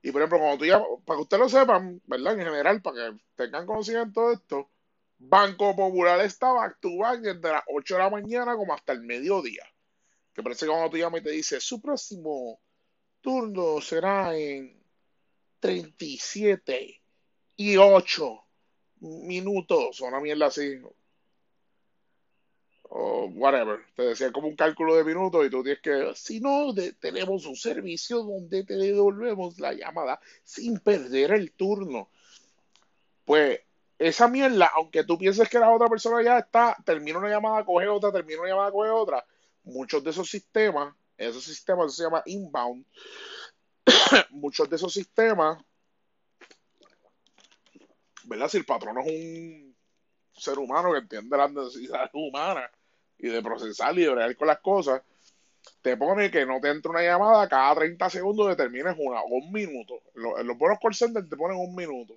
Y 0.01 0.11
por 0.11 0.23
ejemplo, 0.23 0.39
cuando 0.39 0.59
tú 0.59 0.65
llamas, 0.65 0.87
para 1.05 1.19
que 1.19 1.23
ustedes 1.23 1.43
lo 1.43 1.49
sepan, 1.51 2.01
¿verdad? 2.07 2.33
En 2.33 2.47
general, 2.47 2.81
para 2.81 2.97
que 2.97 3.19
tengan 3.37 3.67
conocimiento 3.67 4.29
de 4.29 4.35
esto, 4.35 4.71
Banco 5.19 5.77
Popular 5.77 6.21
está 6.23 6.51
back 6.51 6.79
to 6.81 6.97
back 6.97 7.21
desde 7.21 7.53
las 7.53 7.65
8 7.69 7.95
de 7.95 8.01
la 8.01 8.11
mañana 8.11 8.57
como 8.57 8.73
hasta 8.73 8.95
el 8.95 9.03
mediodía. 9.03 9.65
Que 10.33 10.43
parece 10.43 10.65
que 10.65 10.71
cuando 10.71 10.89
tú 10.91 10.97
llamas 10.97 11.21
y 11.21 11.25
te 11.25 11.31
dice, 11.33 11.61
su 11.61 11.83
próximo 11.83 12.61
turno 13.21 13.79
será 13.83 14.35
en 14.35 14.83
37 15.61 17.03
y 17.57 17.77
8 17.77 18.42
minutos, 19.03 20.01
una 20.01 20.21
mierda 20.21 20.47
así. 20.47 20.81
O 22.85 23.27
whatever. 23.35 23.81
Te 23.97 24.03
decía 24.03 24.33
como 24.33 24.49
un 24.49 24.57
cálculo 24.57 24.95
de 24.97 25.05
minutos 25.05 25.47
y 25.47 25.51
tú 25.51 25.63
tienes 25.63 25.83
que, 25.83 26.13
si 26.15 26.41
no, 26.41 26.75
tenemos 27.01 27.47
un 27.47 27.57
servicio 27.57 28.23
donde 28.23 28.65
te 28.65 28.75
devolvemos 28.75 29.59
la 29.59 29.73
llamada 29.73 30.21
sin 30.45 30.79
perder 30.79 31.33
el 31.33 31.53
turno. 31.53 32.11
Pues 33.25 33.61
esa 33.99 34.29
mierda, 34.29 34.71
aunque 34.75 35.05
tú 35.05 35.17
pienses 35.17 35.49
que 35.49 35.59
la 35.59 35.71
otra 35.71 35.89
persona 35.89 36.23
ya 36.23 36.39
está, 36.39 36.77
termina 36.85 37.19
una 37.19 37.29
llamada, 37.29 37.65
coge 37.65 37.89
otra, 37.89 38.13
termina 38.13 38.41
una 38.41 38.51
llamada, 38.51 38.73
coge 38.73 38.91
otra, 38.91 39.25
muchos 39.63 40.03
de 40.03 40.11
esos 40.11 40.29
sistemas, 40.29 40.95
esos 41.17 41.45
sistemas 41.45 41.95
se 41.95 42.03
llama 42.03 42.23
inbound, 42.27 42.85
muchos 44.31 44.69
de 44.69 44.77
esos 44.77 44.93
sistemas, 44.93 45.63
¿verdad? 48.25 48.49
Si 48.49 48.59
el 48.59 48.65
patrón 48.65 48.99
es 48.99 49.07
un 49.07 49.77
ser 50.33 50.59
humano 50.59 50.93
que 50.93 50.99
entiende 50.99 51.37
las 51.37 51.53
necesidades 51.53 52.11
humanas 52.13 52.71
y 53.19 53.29
de 53.29 53.43
procesar 53.43 53.97
y 53.99 54.03
de 54.03 54.11
bregar 54.11 54.37
con 54.37 54.49
las 54.49 54.61
cosas, 54.61 55.03
te 55.81 55.97
pone 55.97 56.31
que 56.31 56.45
no 56.47 56.61
te 56.61 56.71
entra 56.71 56.91
una 56.91 57.03
llamada 57.03 57.49
cada 57.49 57.75
30 57.75 58.11
segundos 58.11 58.49
determines 58.49 58.97
una 58.99 59.21
o 59.21 59.29
un 59.29 59.53
minuto. 59.53 60.03
En 60.15 60.47
los, 60.47 60.59
buenos 60.59 60.79
call 60.81 60.95
centers 60.95 61.29
te 61.29 61.37
ponen 61.37 61.57
un 61.57 61.75
minuto. 61.75 62.15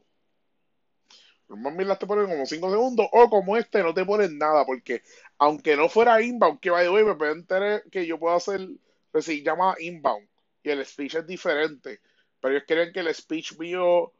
Los 1.48 1.60
más 1.60 1.74
milas 1.74 2.00
te 2.00 2.08
ponen 2.08 2.26
como 2.26 2.46
5 2.46 2.72
segundos 2.72 3.08
o 3.12 3.30
como 3.30 3.56
este 3.56 3.84
no 3.84 3.94
te 3.94 4.04
ponen 4.04 4.38
nada 4.38 4.66
porque 4.66 5.04
aunque 5.38 5.76
no 5.76 5.90
fuera 5.90 6.22
inbound, 6.22 6.60
que 6.60 6.72
vaya 6.72 6.92
me 6.92 7.16
pueden 7.16 7.40
enterar 7.40 7.84
que 7.92 8.08
yo 8.08 8.18
puedo 8.18 8.36
hacer, 8.36 8.68
recibir 9.14 9.44
llamada 9.44 9.76
inbound 9.80 10.28
y 10.64 10.70
el 10.72 10.84
speech 10.86 11.16
es 11.16 11.28
diferente. 11.28 12.02
Pero 12.40 12.56
ellos 12.56 12.66
querían 12.68 12.92
que 12.92 13.00
el 13.02 13.14
speech 13.14 13.58
mío, 13.60 14.12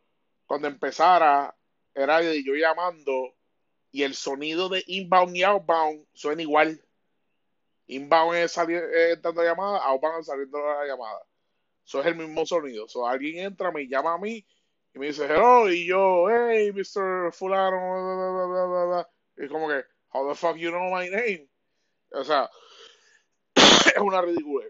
cuando 0.46 0.68
empezara, 0.68 1.56
era 1.96 2.20
de 2.20 2.44
yo 2.44 2.54
llamando 2.54 3.34
y 3.92 4.04
el 4.04 4.14
sonido 4.14 4.70
de 4.70 4.84
inbound 4.88 5.36
y 5.36 5.44
outbound 5.44 6.06
suena 6.14 6.42
igual. 6.42 6.82
Inbound 7.88 8.36
es, 8.36 8.58
entrando 8.58 9.42
la 9.42 9.50
llamada, 9.50 9.80
outbound 9.86 10.20
es 10.20 10.26
saliendo 10.28 10.60
la 10.60 10.86
llamada. 10.86 11.22
Eso 11.86 12.02
es 12.02 12.06
el 12.08 12.16
mismo 12.16 12.46
sonido. 12.46 12.88
So, 12.88 13.08
alguien 13.08 13.46
entra, 13.46 13.72
me 13.72 13.88
llama 13.88 14.14
a 14.14 14.18
mí 14.18 14.46
y 14.94 15.00
me 15.00 15.08
dice 15.08 15.26
hello 15.26 15.70
y 15.70 15.86
yo, 15.86 16.28
hey, 16.30 16.72
Mr. 16.72 17.32
Fulano, 17.32 19.06
y 19.38 19.48
como 19.48 19.68
que, 19.68 19.84
how 20.10 20.28
the 20.28 20.36
fuck 20.36 20.56
you 20.56 20.70
know 20.70 20.92
my 20.96 21.10
name? 21.10 21.48
O 22.12 22.24
sea, 22.24 22.50
es 23.56 24.02
una 24.02 24.22
ridícula 24.22 24.66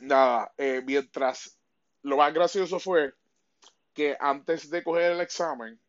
nada, 0.00 0.52
eh, 0.56 0.82
mientras 0.84 1.58
lo 2.02 2.16
más 2.16 2.32
gracioso 2.32 2.78
fue 2.78 3.12
que 3.92 4.16
antes 4.18 4.70
de 4.70 4.82
coger 4.82 5.12
el 5.12 5.20
examen, 5.20 5.80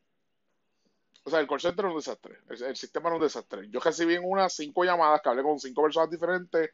o 1.28 1.30
sea, 1.30 1.42
el 1.42 1.48
call 1.48 1.60
center 1.60 1.84
era 1.84 1.90
un 1.90 2.00
desastre, 2.00 2.38
el, 2.48 2.78
sistema 2.78 3.10
era 3.10 3.18
un 3.18 3.22
desastre. 3.22 3.70
Yo 3.70 3.82
recibí 3.82 4.16
en 4.16 4.24
unas 4.24 4.54
cinco 4.54 4.86
llamadas 4.86 5.22
que 5.22 5.28
hablé 5.28 5.44
con 5.44 5.60
cinco 5.60 5.84
personas 5.84 6.10
diferentes 6.10 6.72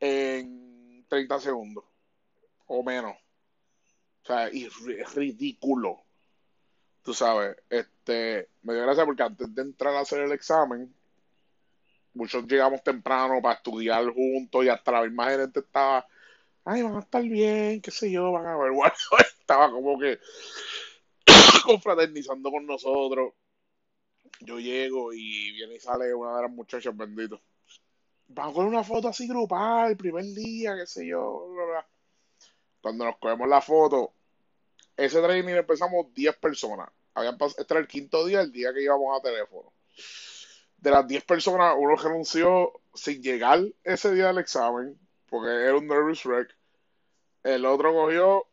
en 0.00 1.06
30 1.08 1.38
segundos 1.38 1.84
o 2.66 2.82
menos. 2.82 3.16
O 4.24 4.26
sea, 4.26 4.48
es 4.48 5.14
ridículo. 5.14 6.02
Tú 7.04 7.14
sabes, 7.14 7.56
este, 7.70 8.48
me 8.62 8.74
dio 8.74 8.82
gracia 8.82 9.04
porque 9.04 9.22
antes 9.22 9.54
de 9.54 9.62
entrar 9.62 9.94
a 9.94 10.00
hacer 10.00 10.18
el 10.22 10.32
examen, 10.32 10.92
muchos 12.14 12.44
llegamos 12.48 12.82
temprano 12.82 13.40
para 13.40 13.54
estudiar 13.54 14.04
juntos 14.12 14.64
y 14.64 14.68
hasta 14.68 14.90
la 14.90 15.02
misma 15.02 15.30
gerente 15.30 15.60
estaba 15.60 16.04
ay, 16.64 16.82
van 16.82 16.96
a 16.96 17.00
estar 17.00 17.22
bien, 17.22 17.80
qué 17.80 17.92
sé 17.92 18.10
yo, 18.10 18.32
van 18.32 18.46
a 18.46 18.56
ver. 18.56 18.72
Estaba 19.38 19.70
como 19.70 19.96
que 19.96 20.18
confraternizando 21.64 22.50
con 22.50 22.66
nosotros. 22.66 23.34
Yo 24.40 24.58
llego 24.58 25.12
y 25.12 25.52
viene 25.52 25.76
y 25.76 25.80
sale 25.80 26.14
una 26.14 26.36
de 26.36 26.42
las 26.42 26.50
muchachas, 26.50 26.96
bendito. 26.96 27.40
Vamos 28.28 28.54
con 28.54 28.66
una 28.66 28.82
foto 28.82 29.08
así 29.08 29.28
grupal, 29.28 29.90
el 29.90 29.96
primer 29.96 30.24
día, 30.24 30.74
qué 30.76 30.86
sé 30.86 31.06
yo. 31.06 31.48
Cuando 32.80 33.04
nos 33.04 33.18
cogemos 33.18 33.48
la 33.48 33.60
foto, 33.60 34.14
ese 34.96 35.20
training 35.20 35.54
empezamos 35.54 36.12
10 36.14 36.36
personas. 36.36 36.88
Habían 37.14 37.36
este 37.40 37.66
era 37.68 37.80
el 37.80 37.86
quinto 37.86 38.24
día, 38.24 38.40
el 38.40 38.50
día 38.50 38.72
que 38.72 38.82
íbamos 38.82 39.18
a 39.18 39.22
teléfono. 39.22 39.72
De 40.78 40.90
las 40.90 41.06
10 41.06 41.24
personas, 41.24 41.74
uno 41.78 41.94
renunció 41.94 42.80
sin 42.94 43.22
llegar 43.22 43.62
ese 43.84 44.12
día 44.12 44.28
del 44.28 44.38
examen 44.38 44.98
porque 45.28 45.50
era 45.50 45.76
un 45.76 45.86
nervous 45.86 46.26
wreck. 46.26 46.54
El 47.42 47.64
otro 47.64 47.94
cogió 47.94 48.46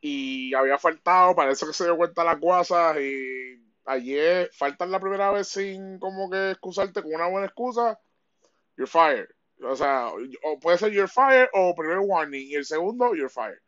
y 0.00 0.54
había 0.54 0.78
faltado, 0.78 1.34
parece 1.34 1.66
que 1.66 1.72
se 1.72 1.84
dio 1.84 1.96
cuenta 1.96 2.24
las 2.24 2.40
guasas 2.40 2.96
y 2.98 3.60
ayer 3.84 4.50
faltan 4.52 4.90
la 4.90 5.00
primera 5.00 5.30
vez 5.30 5.48
sin 5.48 5.98
como 5.98 6.30
que 6.30 6.52
excusarte 6.52 7.02
con 7.02 7.14
una 7.14 7.28
buena 7.28 7.46
excusa, 7.46 8.00
you're 8.76 8.90
fired. 8.90 9.28
O 9.62 9.76
sea, 9.76 10.08
o 10.44 10.58
puede 10.58 10.78
ser 10.78 10.92
you're 10.92 11.08
fired 11.08 11.48
o 11.52 11.74
primer 11.74 11.98
warning 11.98 12.46
y 12.48 12.54
el 12.54 12.64
segundo 12.64 13.14
you're 13.14 13.28
fired. 13.28 13.60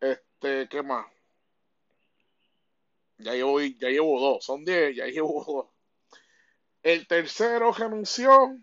Este, 0.00 0.68
¿qué 0.68 0.82
más? 0.82 1.06
Ya 3.18 3.32
llevo, 3.34 3.60
ya 3.60 3.88
llevo 3.88 4.20
dos, 4.20 4.44
son 4.44 4.64
diez, 4.64 4.94
ya 4.96 5.06
llevo 5.06 5.44
dos. 5.44 5.66
El 6.82 7.06
tercero 7.08 7.72
renunció 7.72 8.56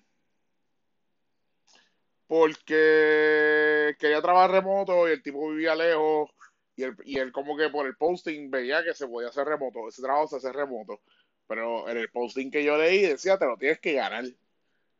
porque 2.27 3.95
quería 3.99 4.21
trabajar 4.21 4.51
remoto 4.51 5.07
y 5.07 5.11
el 5.11 5.21
tipo 5.21 5.49
vivía 5.49 5.75
lejos 5.75 6.31
y 6.75 6.83
él, 6.83 6.95
y 7.03 7.17
él 7.19 7.31
como 7.31 7.57
que 7.57 7.69
por 7.69 7.87
el 7.87 7.95
posting 7.95 8.49
veía 8.49 8.83
que 8.83 8.93
se 8.93 9.07
podía 9.07 9.29
hacer 9.29 9.47
remoto, 9.47 9.87
ese 9.87 10.01
trabajo 10.01 10.27
se 10.27 10.37
hace 10.37 10.51
remoto, 10.51 11.01
pero 11.47 11.87
en 11.89 11.97
el 11.97 12.09
posting 12.09 12.51
que 12.51 12.63
yo 12.63 12.77
leí 12.77 13.01
decía 13.01 13.37
te 13.37 13.45
lo 13.45 13.57
tienes 13.57 13.79
que 13.79 13.93
ganar. 13.93 14.25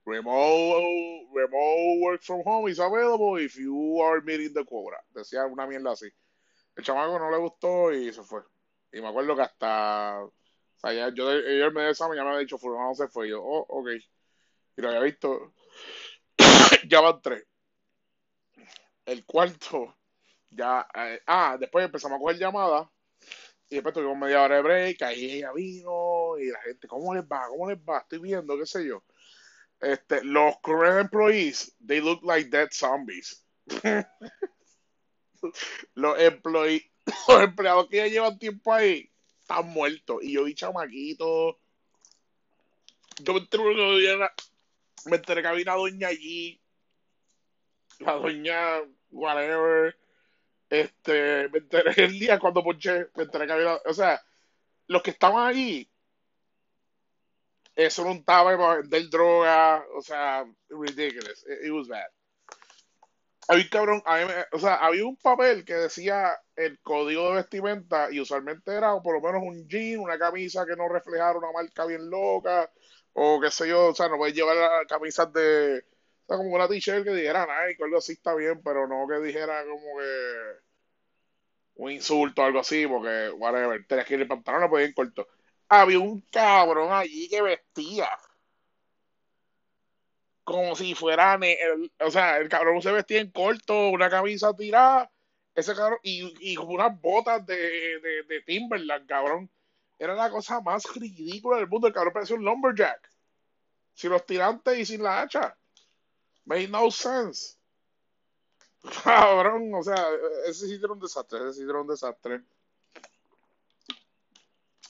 Remote, 0.05 1.27
remote 1.33 1.99
work 1.99 2.21
from 2.21 2.41
home 2.45 2.69
is 2.69 2.79
available 2.79 3.43
if 3.43 3.57
you 3.57 3.99
are 4.03 4.21
meeting 4.21 4.53
the 4.53 4.63
quota. 4.63 5.03
Decía 5.09 5.47
una 5.47 5.65
mierda 5.65 5.93
así. 5.93 6.07
El 6.75 6.83
chamaco 6.83 7.17
no 7.17 7.31
le 7.31 7.37
gustó 7.37 7.91
y 7.91 8.13
se 8.13 8.21
fue. 8.21 8.41
Y 8.91 9.01
me 9.01 9.07
acuerdo 9.07 9.35
que 9.35 9.41
hasta, 9.41 10.23
o 10.23 10.31
sea, 10.75 10.93
ya, 10.93 11.09
yo, 11.09 11.31
ellos 11.31 11.73
me 11.73 11.89
examen 11.89 12.17
ya 12.17 12.23
me 12.23 12.29
había 12.29 12.41
dicho, 12.41 12.59
no 12.61 12.93
se 12.93 13.07
fue. 13.07 13.29
Yo, 13.29 13.41
oh, 13.43 13.65
ok. 13.67 13.89
Y 14.77 14.81
lo 14.81 14.89
había 14.89 15.01
visto 15.01 15.53
ya 16.87 17.01
van 17.01 17.21
tres. 17.21 17.45
El 19.05 19.25
cuarto, 19.25 19.95
ya. 20.55 20.87
Eh, 20.93 21.21
ah, 21.27 21.57
después 21.59 21.85
empezamos 21.85 22.17
a 22.17 22.19
coger 22.19 22.37
llamadas. 22.37 22.87
Y 23.69 23.75
después 23.75 23.93
tuvimos 23.95 24.17
media 24.17 24.43
hora 24.43 24.57
de 24.57 24.61
break, 24.61 25.01
ahí 25.01 25.25
ella 25.25 25.51
vino 25.51 26.37
y 26.37 26.51
la 26.51 26.61
gente, 26.61 26.87
¿cómo 26.87 27.15
les 27.15 27.23
va? 27.23 27.47
¿Cómo 27.47 27.67
les 27.69 27.79
va? 27.79 27.99
Estoy 27.99 28.19
viendo, 28.19 28.57
qué 28.57 28.65
sé 28.65 28.85
yo. 28.85 29.03
Este, 29.79 30.23
los 30.23 30.59
current 30.61 31.01
employees, 31.01 31.75
they 31.85 31.99
look 31.99 32.23
like 32.23 32.49
dead 32.49 32.69
zombies. 32.71 33.43
los, 35.95 36.19
employees, 36.19 36.83
los 37.27 37.41
empleados 37.41 37.87
que 37.89 37.97
ya 37.97 38.07
llevan 38.07 38.37
tiempo 38.37 38.71
ahí 38.71 39.11
están 39.39 39.67
muertos. 39.67 40.17
Y 40.21 40.33
yo 40.33 40.43
vi 40.43 40.53
chamaquitos. 40.53 41.55
Yo 43.17 43.33
me 43.33 43.39
enteré, 43.39 44.29
me 45.05 45.15
enteré 45.15 45.41
que 45.41 45.61
una 45.63 45.73
doña 45.73 46.07
allí. 46.09 46.61
La 47.99 48.13
doña, 48.13 48.81
whatever 49.09 49.97
este, 50.69 51.49
me 51.49 51.59
enteré 51.59 51.93
el 52.05 52.19
día 52.19 52.39
cuando 52.39 52.63
ponché, 52.63 53.07
me 53.15 53.23
enteré 53.23 53.47
que 53.47 53.53
había, 53.53 53.75
o 53.85 53.93
sea, 53.93 54.21
los 54.87 55.01
que 55.01 55.11
estaban 55.11 55.47
allí, 55.47 55.89
eso 57.75 58.03
no 58.05 58.11
estaba 58.11 58.57
para 58.57 58.81
vender 58.81 59.09
droga, 59.09 59.85
o 59.95 60.01
sea, 60.01 60.45
ridiculous, 60.69 61.45
it, 61.63 61.71
was 61.71 61.87
bad. 61.87 62.07
Había 63.47 63.69
cabrón, 63.69 64.01
o 64.53 64.59
sea, 64.59 64.75
había 64.75 65.05
un 65.05 65.17
papel 65.17 65.65
que 65.65 65.75
decía 65.75 66.35
el 66.55 66.79
código 66.81 67.29
de 67.29 67.35
vestimenta 67.35 68.09
y 68.11 68.19
usualmente 68.19 68.73
era 68.73 68.99
por 69.01 69.15
lo 69.15 69.21
menos 69.21 69.43
un 69.43 69.67
jean, 69.67 69.99
una 69.99 70.17
camisa 70.17 70.65
que 70.65 70.75
no 70.75 70.89
reflejara 70.89 71.37
una 71.37 71.51
marca 71.51 71.85
bien 71.85 72.09
loca, 72.09 72.71
o 73.13 73.39
qué 73.39 73.51
sé 73.51 73.67
yo, 73.67 73.87
o 73.87 73.95
sea, 73.95 74.09
no 74.09 74.17
puedes 74.17 74.35
llevar 74.35 74.87
camisas 74.87 75.31
de, 75.31 75.85
o 76.25 76.27
sea, 76.27 76.37
como 76.37 76.55
una 76.55 76.67
t-shirt 76.67 77.03
que 77.03 77.11
dijera 77.11 77.45
Nike 77.45 77.81
o 77.81 77.85
algo 77.85 77.97
así 77.97 78.13
está 78.13 78.35
bien, 78.35 78.61
pero 78.63 78.87
no 78.87 79.07
que 79.07 79.19
dijera 79.25 79.63
como 79.65 79.99
que 79.99 80.65
un 81.75 81.91
insulto 81.91 82.41
o 82.41 82.45
algo 82.45 82.59
así, 82.59 82.87
porque, 82.87 83.31
whatever, 83.31 83.85
tenías 83.87 84.07
que 84.07 84.13
ir 84.15 84.21
el 84.21 84.27
pantalón, 84.27 84.61
no 84.61 84.69
podía 84.69 84.87
ir 84.87 84.93
corto. 84.93 85.27
Había 85.69 85.99
un 85.99 86.21
cabrón 86.31 86.91
allí 86.93 87.27
que 87.29 87.41
vestía 87.41 88.09
como 90.43 90.75
si 90.75 90.93
fuera, 90.95 91.39
o 91.99 92.11
sea, 92.11 92.37
el 92.37 92.47
cabrón 92.49 92.81
se 92.81 92.91
vestía 92.91 93.19
en 93.19 93.31
corto, 93.31 93.89
una 93.89 94.09
camisa 94.09 94.53
tirada, 94.55 95.11
ese 95.55 95.73
cabrón, 95.75 95.99
y, 96.03 96.51
y 96.51 96.55
como 96.55 96.73
unas 96.73 96.99
botas 97.01 97.45
de, 97.45 97.55
de, 97.55 98.23
de 98.27 98.41
Timberland, 98.45 99.07
cabrón. 99.07 99.49
Era 99.97 100.13
la 100.13 100.29
cosa 100.29 100.61
más 100.61 100.83
ridícula 100.95 101.57
del 101.57 101.67
mundo. 101.67 101.87
El 101.87 101.93
cabrón 101.93 102.13
parecía 102.13 102.35
un 102.35 102.45
lumberjack. 102.45 103.09
Sin 103.93 104.11
los 104.11 104.25
tirantes 104.25 104.77
y 104.77 104.85
sin 104.85 105.01
la 105.03 105.21
hacha. 105.21 105.57
Made 106.45 106.67
no 106.67 106.91
sense. 106.91 107.57
Cabrón, 109.03 109.73
o 109.73 109.83
sea, 109.83 110.07
ese 110.47 110.67
sí 110.67 110.75
era 110.75 110.93
un 110.93 110.99
desastre, 110.99 111.39
ese 111.49 111.53
sí 111.53 111.63
era 111.63 111.81
un 111.81 111.87
desastre. 111.87 112.41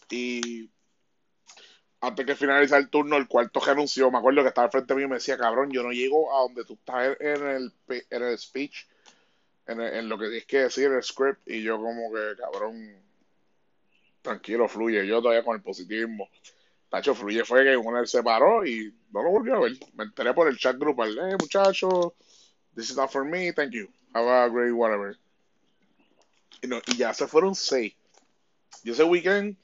Y 0.10 0.70
antes 2.02 2.26
que 2.26 2.36
finalizar 2.36 2.80
el 2.80 2.90
turno, 2.90 3.18
el 3.18 3.28
cuarto 3.28 3.60
renunció. 3.60 4.12
Me 4.12 4.18
acuerdo 4.18 4.42
que 4.42 4.50
estaba 4.50 4.66
al 4.66 4.72
frente 4.72 4.94
mío 4.96 5.06
y 5.06 5.10
me 5.10 5.16
decía, 5.16 5.38
cabrón, 5.38 5.72
yo 5.72 5.82
no 5.82 5.92
llego 5.92 6.36
a 6.36 6.42
donde 6.42 6.66
tú 6.66 6.74
estás 6.74 7.18
en 7.20 7.48
el, 7.48 7.74
en 7.88 8.24
el 8.24 8.38
speech, 8.38 8.86
en, 9.68 9.82
en 9.82 10.10
lo 10.10 10.18
que 10.18 10.26
tienes 10.26 10.46
que 10.46 10.60
decir, 10.60 10.92
el 10.92 11.04
script. 11.04 11.48
Y 11.48 11.64
yo, 11.64 11.78
como 11.78 12.14
que, 12.14 12.36
cabrón, 12.38 13.02
tranquilo, 14.22 14.68
fluye. 14.68 15.08
Yo 15.08 15.22
todavía 15.22 15.44
con 15.44 15.56
el 15.56 15.64
positivismo. 15.64 16.30
Tacho, 16.96 17.14
fluye 17.14 17.44
fue 17.44 17.66
que 17.66 17.76
uno 17.76 18.06
se 18.06 18.24
paró 18.24 18.66
y 18.66 18.90
no 19.12 19.22
lo 19.22 19.30
volvió 19.30 19.56
a 19.56 19.60
ver. 19.60 19.74
Me 19.96 20.06
enteré 20.06 20.34
por 20.34 20.48
el 20.48 20.58
chat 20.58 20.78
grupal. 20.78 21.18
Eh, 21.18 21.36
muchachos, 21.38 22.14
this 22.74 22.90
is 22.90 22.96
not 22.96 23.12
for 23.12 23.26
me, 23.26 23.52
thank 23.52 23.72
you. 23.72 23.90
Have 24.14 24.26
a 24.26 24.48
great 24.48 24.72
whatever. 24.72 25.18
Y, 26.62 26.68
no, 26.68 26.80
y 26.88 26.96
ya 26.96 27.14
se 27.14 27.28
fueron 27.28 27.54
seis. 27.54 27.94
Y 28.86 28.92
ese 28.92 29.04
weekend 29.04 29.58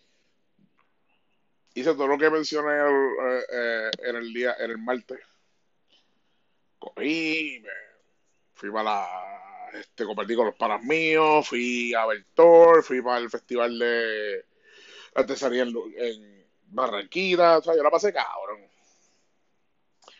hice 1.74 1.94
todo 1.94 2.08
lo 2.08 2.18
que 2.18 2.30
mencioné 2.30 2.74
eh, 2.74 3.44
eh, 3.50 3.92
en 4.10 4.16
el 4.18 4.34
día, 4.34 4.58
en 4.60 4.72
el 4.72 4.78
martes. 4.78 5.20
Cogí, 6.80 7.62
me 7.64 7.70
fui 8.56 8.72
para 8.72 8.84
la, 8.84 9.72
este, 9.80 10.04
compartí 10.04 10.36
con 10.36 10.48
los 10.48 10.56
panas 10.56 10.84
míos, 10.84 11.48
fui 11.48 11.94
a 11.94 12.06
Bertor, 12.08 12.84
fui 12.84 13.02
para 13.02 13.20
el 13.20 13.30
festival 13.30 13.80
de 13.80 14.46
artesanía 15.16 15.64
en, 15.64 15.74
en 15.96 16.41
Barranquilla, 16.72 17.58
o 17.58 17.62
sea, 17.62 17.76
yo 17.76 17.84
la 17.84 17.92
pasé 17.92 18.14
cabrón. 18.14 18.62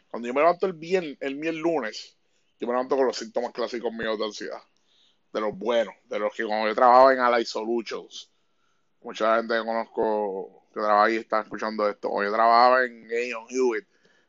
Cuando 0.10 0.28
yo 0.28 0.34
me 0.34 0.42
levanto 0.42 0.66
el 0.66 0.74
bien, 0.74 1.18
el, 1.20 1.46
el 1.46 1.58
lunes, 1.58 2.18
yo 2.60 2.68
me 2.68 2.74
levanto 2.74 2.98
con 2.98 3.08
los 3.08 3.18
síntomas 3.18 3.52
clásicos 3.54 3.92
míos 3.94 4.20
de 4.20 4.26
ansiedad. 4.26 4.62
De 5.32 5.40
los 5.40 5.58
buenos, 5.58 5.96
de 6.06 6.20
los 6.20 6.36
que 6.36 6.46
cuando 6.46 6.68
yo 6.68 6.76
trabajaba 6.76 7.14
en 7.14 7.20
Ally 7.20 7.46
Solutions, 7.46 8.30
mucha 9.02 9.38
gente 9.38 9.54
que 9.54 9.66
conozco 9.66 10.68
que 10.74 10.80
trabaja 10.80 11.06
ahí 11.06 11.16
está 11.16 11.42
escuchando 11.42 11.90
esto. 11.90 12.10
O 12.12 12.24
yo 12.24 12.32
trabajaba 12.32 12.84
en 12.84 13.06
Aon 13.06 13.48
Hewitt, 13.50 13.88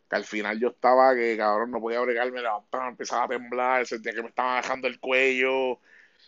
que 0.08 0.16
al 0.16 0.24
final 0.24 0.61
yo 0.61 0.68
estaba 0.68 1.14
que 1.14 1.37
cabrón 1.37 1.72
no 1.72 1.80
podía 1.80 2.00
bregarme, 2.00 2.40
levantaba, 2.40 2.88
empezaba 2.88 3.24
a 3.24 3.28
temblar, 3.28 3.87
sentía 3.87 4.12
que 4.12 4.22
me 4.22 4.28
estaba 4.28 4.54
bajando 4.54 4.87
el 4.87 5.00
cuello, 5.00 5.80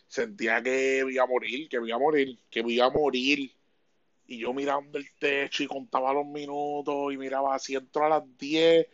sentía 0.09 0.63
que 0.63 1.05
iba 1.09 1.23
a 1.23 1.27
morir, 1.27 1.69
que 1.69 1.77
iba 1.77 1.97
a 1.97 1.99
morir, 1.99 2.39
que 2.51 2.61
iba 2.67 2.87
a 2.87 2.91
morir. 2.91 3.53
Y 4.27 4.39
yo 4.39 4.53
mirando 4.55 4.99
el 4.99 5.11
techo 5.19 5.63
y 5.63 5.67
contaba 5.67 6.13
los 6.13 6.27
minutos 6.27 7.13
y 7.13 7.17
miraba 7.17 7.59
si 7.59 7.75
entro 7.75 8.07
a 8.07 8.09
las 8.09 8.39
10, 8.39 8.87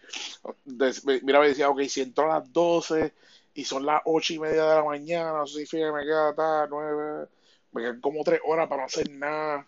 miraba 1.23 1.47
y 1.47 1.51
decía, 1.51 1.69
ok, 1.69 1.83
si 1.83 2.01
entro 2.01 2.25
a 2.25 2.41
las 2.41 2.53
12 2.53 3.13
y 3.55 3.65
son 3.65 3.87
las 3.87 4.03
8 4.05 4.35
y 4.35 4.39
media 4.41 4.65
de 4.65 4.75
la 4.77 4.85
mañana, 4.85 5.33
no 5.33 5.47
sé 5.47 5.67
si 5.67 5.77
me 5.77 6.03
queda 6.03 6.31
hasta 6.31 6.67
9, 6.69 7.29
me 7.73 7.83
quedan 7.83 8.01
como 8.01 8.25
3 8.25 8.41
horas 8.45 8.69
para 8.69 8.83
no 8.83 8.87
hacer 8.87 9.11
nada. 9.11 9.67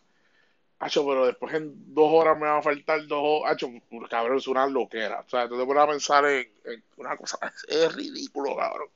Hacho, 0.81 1.07
pero 1.07 1.27
después 1.27 1.55
en 1.55 1.95
2 1.95 2.13
horas 2.13 2.37
me 2.39 2.47
va 2.47 2.59
a 2.59 2.63
faltar 2.63 3.07
2 3.07 3.19
horas. 3.23 3.53
Hacho, 3.53 3.69
cabrón, 4.11 4.39
es 4.39 4.49
una 4.49 4.67
loquera. 4.67 5.21
O 5.21 5.29
sea, 5.29 5.49
tú 5.49 5.57
te 5.59 5.65
pones 5.65 5.83
a 5.83 5.89
pensar 5.89 6.25
en, 6.27 6.49
una 6.97 7.17
cosa, 7.17 7.39
es 7.69 7.95
ridículo, 7.95 8.57
cabrón 8.57 8.89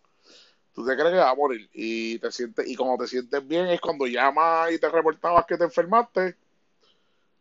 tú 0.77 0.85
te 0.85 0.95
crees 0.95 1.11
que 1.11 1.17
va 1.17 1.31
a 1.31 1.35
morir 1.35 1.71
y 1.73 2.19
te 2.19 2.31
sientes 2.31 2.69
y 2.69 2.77
cuando 2.77 3.03
te 3.03 3.09
sientes 3.09 3.49
bien 3.49 3.67
es 3.69 3.81
cuando 3.81 4.07
llamas 4.07 4.71
y 4.71 4.79
te 4.79 4.91
reportabas 4.91 5.47
que 5.47 5.57
te 5.57 5.65
enfermaste 5.65 6.37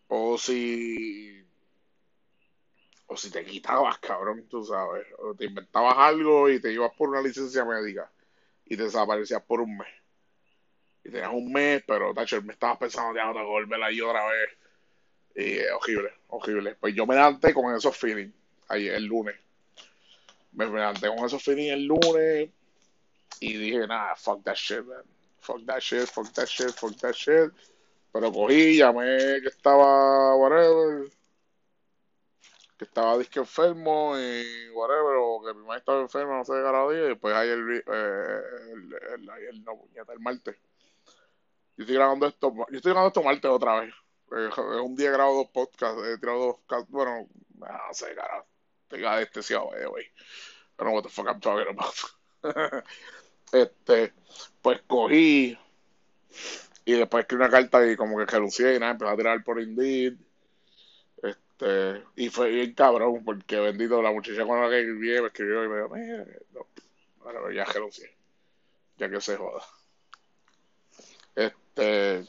o 0.08 0.38
si. 0.38 1.44
O 3.08 3.16
si 3.16 3.30
te 3.30 3.46
quitabas, 3.46 4.00
cabrón, 4.00 4.48
tú 4.50 4.64
sabes. 4.64 5.06
O 5.20 5.36
te 5.36 5.46
inventabas 5.46 5.96
algo 5.98 6.50
y 6.50 6.60
te 6.60 6.72
ibas 6.72 6.92
por 6.98 7.10
una 7.10 7.22
licencia 7.22 7.64
médica 7.64 8.12
y 8.66 8.76
te 8.76 8.84
desaparecías 8.84 9.44
por 9.44 9.62
un 9.62 9.78
mes. 9.78 9.88
Y 11.04 11.12
tenías 11.12 11.32
un 11.32 11.52
mes, 11.52 11.84
pero, 11.86 12.14
tacho, 12.14 12.42
me 12.42 12.54
estabas 12.54 12.80
pensando, 12.80 13.16
ya 13.16 13.32
te 13.32 13.44
volver 13.44 13.82
ahí 13.84 14.02
otra 14.02 14.26
vez. 14.28 14.50
Y 15.36 15.60
es 15.60 15.72
horrible, 15.72 16.14
horrible. 16.30 16.76
Pues 16.76 16.96
yo 16.96 17.06
me 17.06 17.14
levanté 17.14 17.54
con 17.54 17.76
esos 17.76 17.96
feelings 17.96 18.34
ayer, 18.70 18.96
el 18.96 19.06
lunes. 19.06 19.36
Me 20.54 20.66
levanté 20.66 21.08
con 21.10 21.26
esos 21.26 21.44
feelings 21.44 21.74
el 21.74 21.86
lunes 21.86 22.50
y 23.40 23.54
dije, 23.58 23.86
nada, 23.86 24.16
fuck 24.16 24.44
that 24.44 24.56
shit, 24.56 24.84
man. 24.84 25.04
Fuck 25.42 25.64
that 25.66 25.80
shit, 25.80 26.08
fuck 26.08 26.32
that 26.34 26.48
shit, 26.48 26.72
fuck 26.72 26.96
that 26.96 27.14
shit. 27.14 27.52
Pero 28.16 28.32
cogí, 28.32 28.78
llamé 28.78 29.42
que 29.42 29.50
estaba, 29.50 30.38
whatever, 30.38 31.12
que 32.78 32.86
estaba 32.86 33.18
disque 33.18 33.40
enfermo 33.40 34.18
y 34.18 34.70
whatever, 34.70 35.18
o 35.20 35.44
que 35.44 35.54
mi 35.54 35.66
madre 35.66 35.80
estaba 35.80 36.00
enferma, 36.00 36.38
no 36.38 36.46
sé 36.46 36.54
qué 36.54 36.62
cada 36.62 36.90
día, 36.92 37.04
y 37.04 37.08
después 37.10 37.36
ayer, 37.36 37.60
eh, 37.60 38.42
el, 38.72 38.94
el, 39.16 39.30
ayer 39.30 39.60
no, 39.66 39.78
puñeta, 39.78 40.14
el 40.14 40.22
martes. 40.22 40.56
Yo 41.76 41.84
estoy 41.84 41.96
grabando 41.98 42.28
esto, 42.28 42.54
yo 42.56 42.78
estoy 42.78 42.94
grabando 42.94 43.08
esto 43.10 43.22
martes 43.22 43.52
otra 43.52 43.82
vez. 43.82 43.94
Un 44.82 44.96
día 44.96 45.12
grabo 45.12 45.36
dos 45.36 45.50
podcasts, 45.50 46.02
he 46.08 46.18
tirado 46.18 46.62
dos, 46.70 46.86
bueno, 46.88 47.28
no 47.60 47.68
sé, 47.92 48.16
cara, 48.16 48.46
tenga 48.88 49.16
anestesiado, 49.16 49.72
güey. 49.90 50.06
I 50.06 50.78
don't 50.78 50.88
know 50.88 50.94
what 50.94 51.04
the 51.04 51.10
fuck 51.10 51.28
I'm 51.28 51.42
talking 51.42 51.68
about. 51.68 51.96
este, 53.52 54.14
pues 54.62 54.82
cogí, 54.88 55.58
y 56.86 56.94
después 56.94 57.24
escribí 57.24 57.44
una 57.44 57.52
carta 57.52 57.86
y 57.92 57.96
como 57.96 58.18
que 58.18 58.26
renuncié 58.26 58.76
y 58.76 58.80
nada, 58.80 58.92
empecé 58.92 59.12
a 59.12 59.18
tirar 59.18 59.44
por 59.44 59.60
Indeed. 59.60 60.14
Este, 61.24 62.04
y 62.16 62.30
fue 62.30 62.52
bien 62.52 62.74
cabrón, 62.74 63.24
porque 63.26 63.60
bendito, 63.60 64.02
la 64.02 64.12
muchacha 64.12 64.46
con 64.46 64.62
la 64.62 64.70
que 64.70 64.82
escribí 64.82 65.22
me 65.22 65.28
escribió 65.28 65.66
y 65.66 65.68
me 65.68 65.76
dijo, 65.78 65.90
mira, 65.96 66.26
no, 66.54 66.68
bueno, 67.24 67.52
ya 67.52 67.66
renuncié. 67.66 68.16
Ya 68.98 69.10
que 69.10 69.20
se 69.20 69.36
joda. 69.36 69.64
Este, 71.36 72.24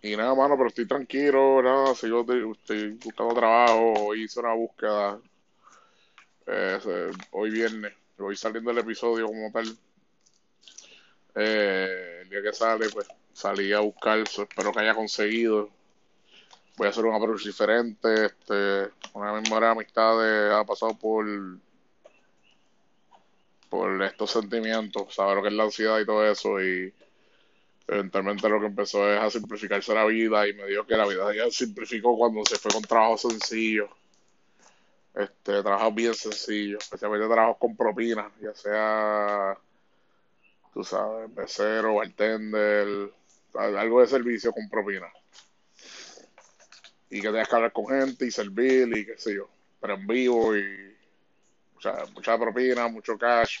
y 0.00 0.16
nada, 0.16 0.34
mano, 0.34 0.56
pero 0.56 0.68
estoy 0.68 0.86
tranquilo, 0.86 1.60
nada, 1.62 1.94
sigo 1.94 2.20
estoy 2.20 2.90
buscando 2.92 3.34
trabajo, 3.34 4.14
hice 4.14 4.40
una 4.40 4.54
búsqueda 4.54 5.20
eh, 6.46 7.10
hoy 7.32 7.50
viernes, 7.50 7.94
voy 8.18 8.36
saliendo 8.36 8.70
el 8.70 8.78
episodio 8.78 9.26
como 9.26 9.50
tal. 9.52 9.76
Eh, 11.34 12.20
el 12.22 12.28
día 12.28 12.42
que 12.42 12.52
sale, 12.52 12.88
pues 12.90 13.08
salí 13.32 13.72
a 13.72 13.80
buscar, 13.80 14.18
espero 14.18 14.72
que 14.72 14.80
haya 14.80 14.94
conseguido. 14.94 15.70
Voy 16.76 16.86
a 16.86 16.90
hacer 16.90 17.04
un 17.04 17.14
approach 17.14 17.44
diferente. 17.44 18.26
Este, 18.26 18.90
una 19.14 19.32
memoria 19.32 19.68
de 19.68 19.72
amistades 19.72 20.52
ha 20.52 20.64
pasado 20.64 20.94
por 20.94 21.26
por 23.68 24.02
estos 24.02 24.30
sentimientos, 24.30 25.14
saber 25.14 25.36
lo 25.36 25.42
que 25.42 25.48
es 25.48 25.54
la 25.54 25.62
ansiedad 25.64 25.98
y 25.98 26.04
todo 26.04 26.26
eso 26.26 26.60
y 26.60 26.92
Eventualmente 27.92 28.48
lo 28.48 28.60
que 28.60 28.66
empezó 28.66 29.10
es 29.12 29.20
a 29.20 29.30
simplificarse 29.30 29.94
la 29.94 30.04
vida 30.06 30.46
y 30.48 30.54
me 30.54 30.66
dijo 30.66 30.86
que 30.86 30.96
la 30.96 31.06
vida 31.06 31.34
ya 31.34 31.50
simplificó 31.50 32.16
cuando 32.16 32.44
se 32.44 32.56
fue 32.56 32.70
con 32.72 32.82
trabajo 32.82 33.18
sencillo. 33.18 33.88
Este, 35.14 35.62
trabajos 35.62 35.94
bien 35.94 36.14
sencillos, 36.14 36.82
especialmente 36.84 37.26
trabajos 37.26 37.58
con 37.58 37.76
propinas, 37.76 38.32
ya 38.40 38.54
sea, 38.54 39.58
tú 40.72 40.82
sabes, 40.84 41.28
mesero, 41.36 41.96
bartender, 41.96 43.12
algo 43.54 44.00
de 44.00 44.06
servicio 44.06 44.52
con 44.52 44.68
propina. 44.68 45.06
Y 47.10 47.20
que 47.20 47.28
tengas 47.28 47.48
que 47.48 47.56
hablar 47.56 47.72
con 47.72 47.86
gente 47.88 48.26
y 48.26 48.30
servir 48.30 48.96
y 48.96 49.04
qué 49.04 49.18
sé 49.18 49.34
yo, 49.34 49.48
pero 49.80 49.94
en 49.94 50.06
vivo 50.06 50.56
y, 50.56 50.92
sea, 51.82 52.04
mucha 52.14 52.38
propina, 52.38 52.88
mucho 52.88 53.18
cash. 53.18 53.60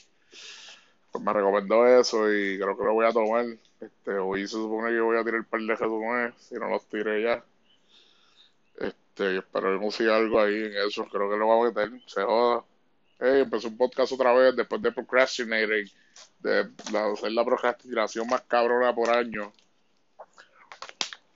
Pues 1.10 1.22
me 1.22 1.32
recomendó 1.32 1.86
eso 1.86 2.32
y 2.32 2.58
creo 2.58 2.76
que 2.76 2.84
lo 2.84 2.94
voy 2.94 3.06
a 3.06 3.12
tomar. 3.12 3.44
Este, 3.80 4.12
hoy 4.12 4.42
se 4.42 4.54
supone 4.54 4.90
que 4.90 5.00
voy 5.00 5.18
a 5.18 5.24
tirar 5.24 5.40
el 5.40 5.44
par 5.44 5.60
de 5.60 5.76
Jesús, 5.76 6.02
si 6.38 6.54
no 6.54 6.68
los 6.68 6.86
tiré 6.86 7.22
ya. 7.22 7.44
Este, 8.78 9.38
espero 9.38 9.74
que 9.74 9.82
consiga 9.82 10.16
algo 10.16 10.40
ahí 10.40 10.54
en 10.54 10.76
eso. 10.88 11.06
Creo 11.10 11.28
que 11.28 11.36
lo 11.36 11.46
voy 11.46 11.68
a 11.68 11.72
meter. 11.72 12.00
Se 12.06 12.22
joda. 12.22 12.64
Hey, 13.18 13.42
empecé 13.42 13.66
un 13.68 13.76
podcast 13.76 14.12
otra 14.12 14.32
vez 14.32 14.56
después 14.56 14.80
de 14.80 14.92
Procrastinating. 14.92 15.90
De 16.38 16.70
hacer 16.96 17.32
la 17.32 17.44
procrastinación 17.44 18.26
más 18.28 18.42
cabrona 18.42 18.94
por 18.94 19.10
año. 19.10 19.52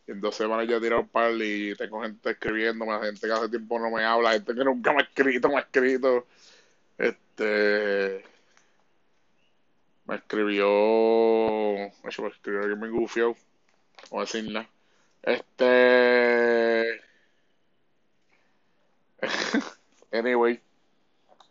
En 0.06 0.20
dos 0.20 0.36
semanas 0.36 0.68
ya 0.68 0.80
tirado 0.80 1.02
un 1.02 1.08
par 1.08 1.32
y 1.32 1.74
tengo 1.74 2.00
gente 2.02 2.30
escribiéndome, 2.30 2.98
gente 3.00 3.26
que 3.26 3.32
hace 3.32 3.48
tiempo 3.48 3.78
no 3.78 3.90
me 3.90 4.04
habla, 4.04 4.32
gente 4.32 4.54
que 4.54 4.64
nunca 4.64 4.92
me 4.92 5.00
ha 5.00 5.02
escrito, 5.02 5.48
me 5.48 5.56
ha 5.56 5.60
escrito. 5.60 6.26
Este. 6.98 8.24
Me 10.06 10.16
escribió. 10.16 10.66
Me 12.04 12.10
escribió 12.28 12.62
que 12.62 12.76
me 12.76 12.88
gufió. 12.90 13.36
O 14.10 14.20
decirla. 14.20 14.68
Este. 15.22 17.00
anyway, 20.12 20.60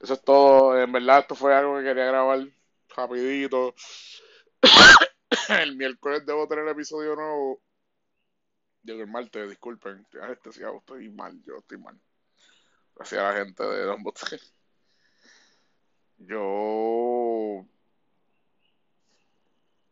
eso 0.01 0.13
es 0.13 0.21
todo. 0.23 0.79
En 0.81 0.91
verdad, 0.91 1.19
esto 1.19 1.35
fue 1.35 1.53
algo 1.53 1.77
que 1.77 1.83
quería 1.83 2.05
grabar 2.05 2.47
rapidito. 2.95 3.75
el 5.49 5.75
miércoles 5.75 6.25
debo 6.25 6.47
tener 6.47 6.63
el 6.63 6.71
episodio 6.71 7.15
nuevo. 7.15 7.64
Digo, 8.85 9.01
el 9.01 9.07
martes, 9.07 9.49
disculpen. 9.49 10.05
Estoy 10.11 11.09
mal, 11.09 11.41
yo 11.43 11.57
estoy 11.57 11.77
mal. 11.77 11.99
Gracias 12.95 13.21
a 13.21 13.31
la 13.31 13.45
gente 13.45 13.63
de 13.63 13.83
Don 13.83 14.03
Bote. 14.03 14.39
Yo. 16.17 17.65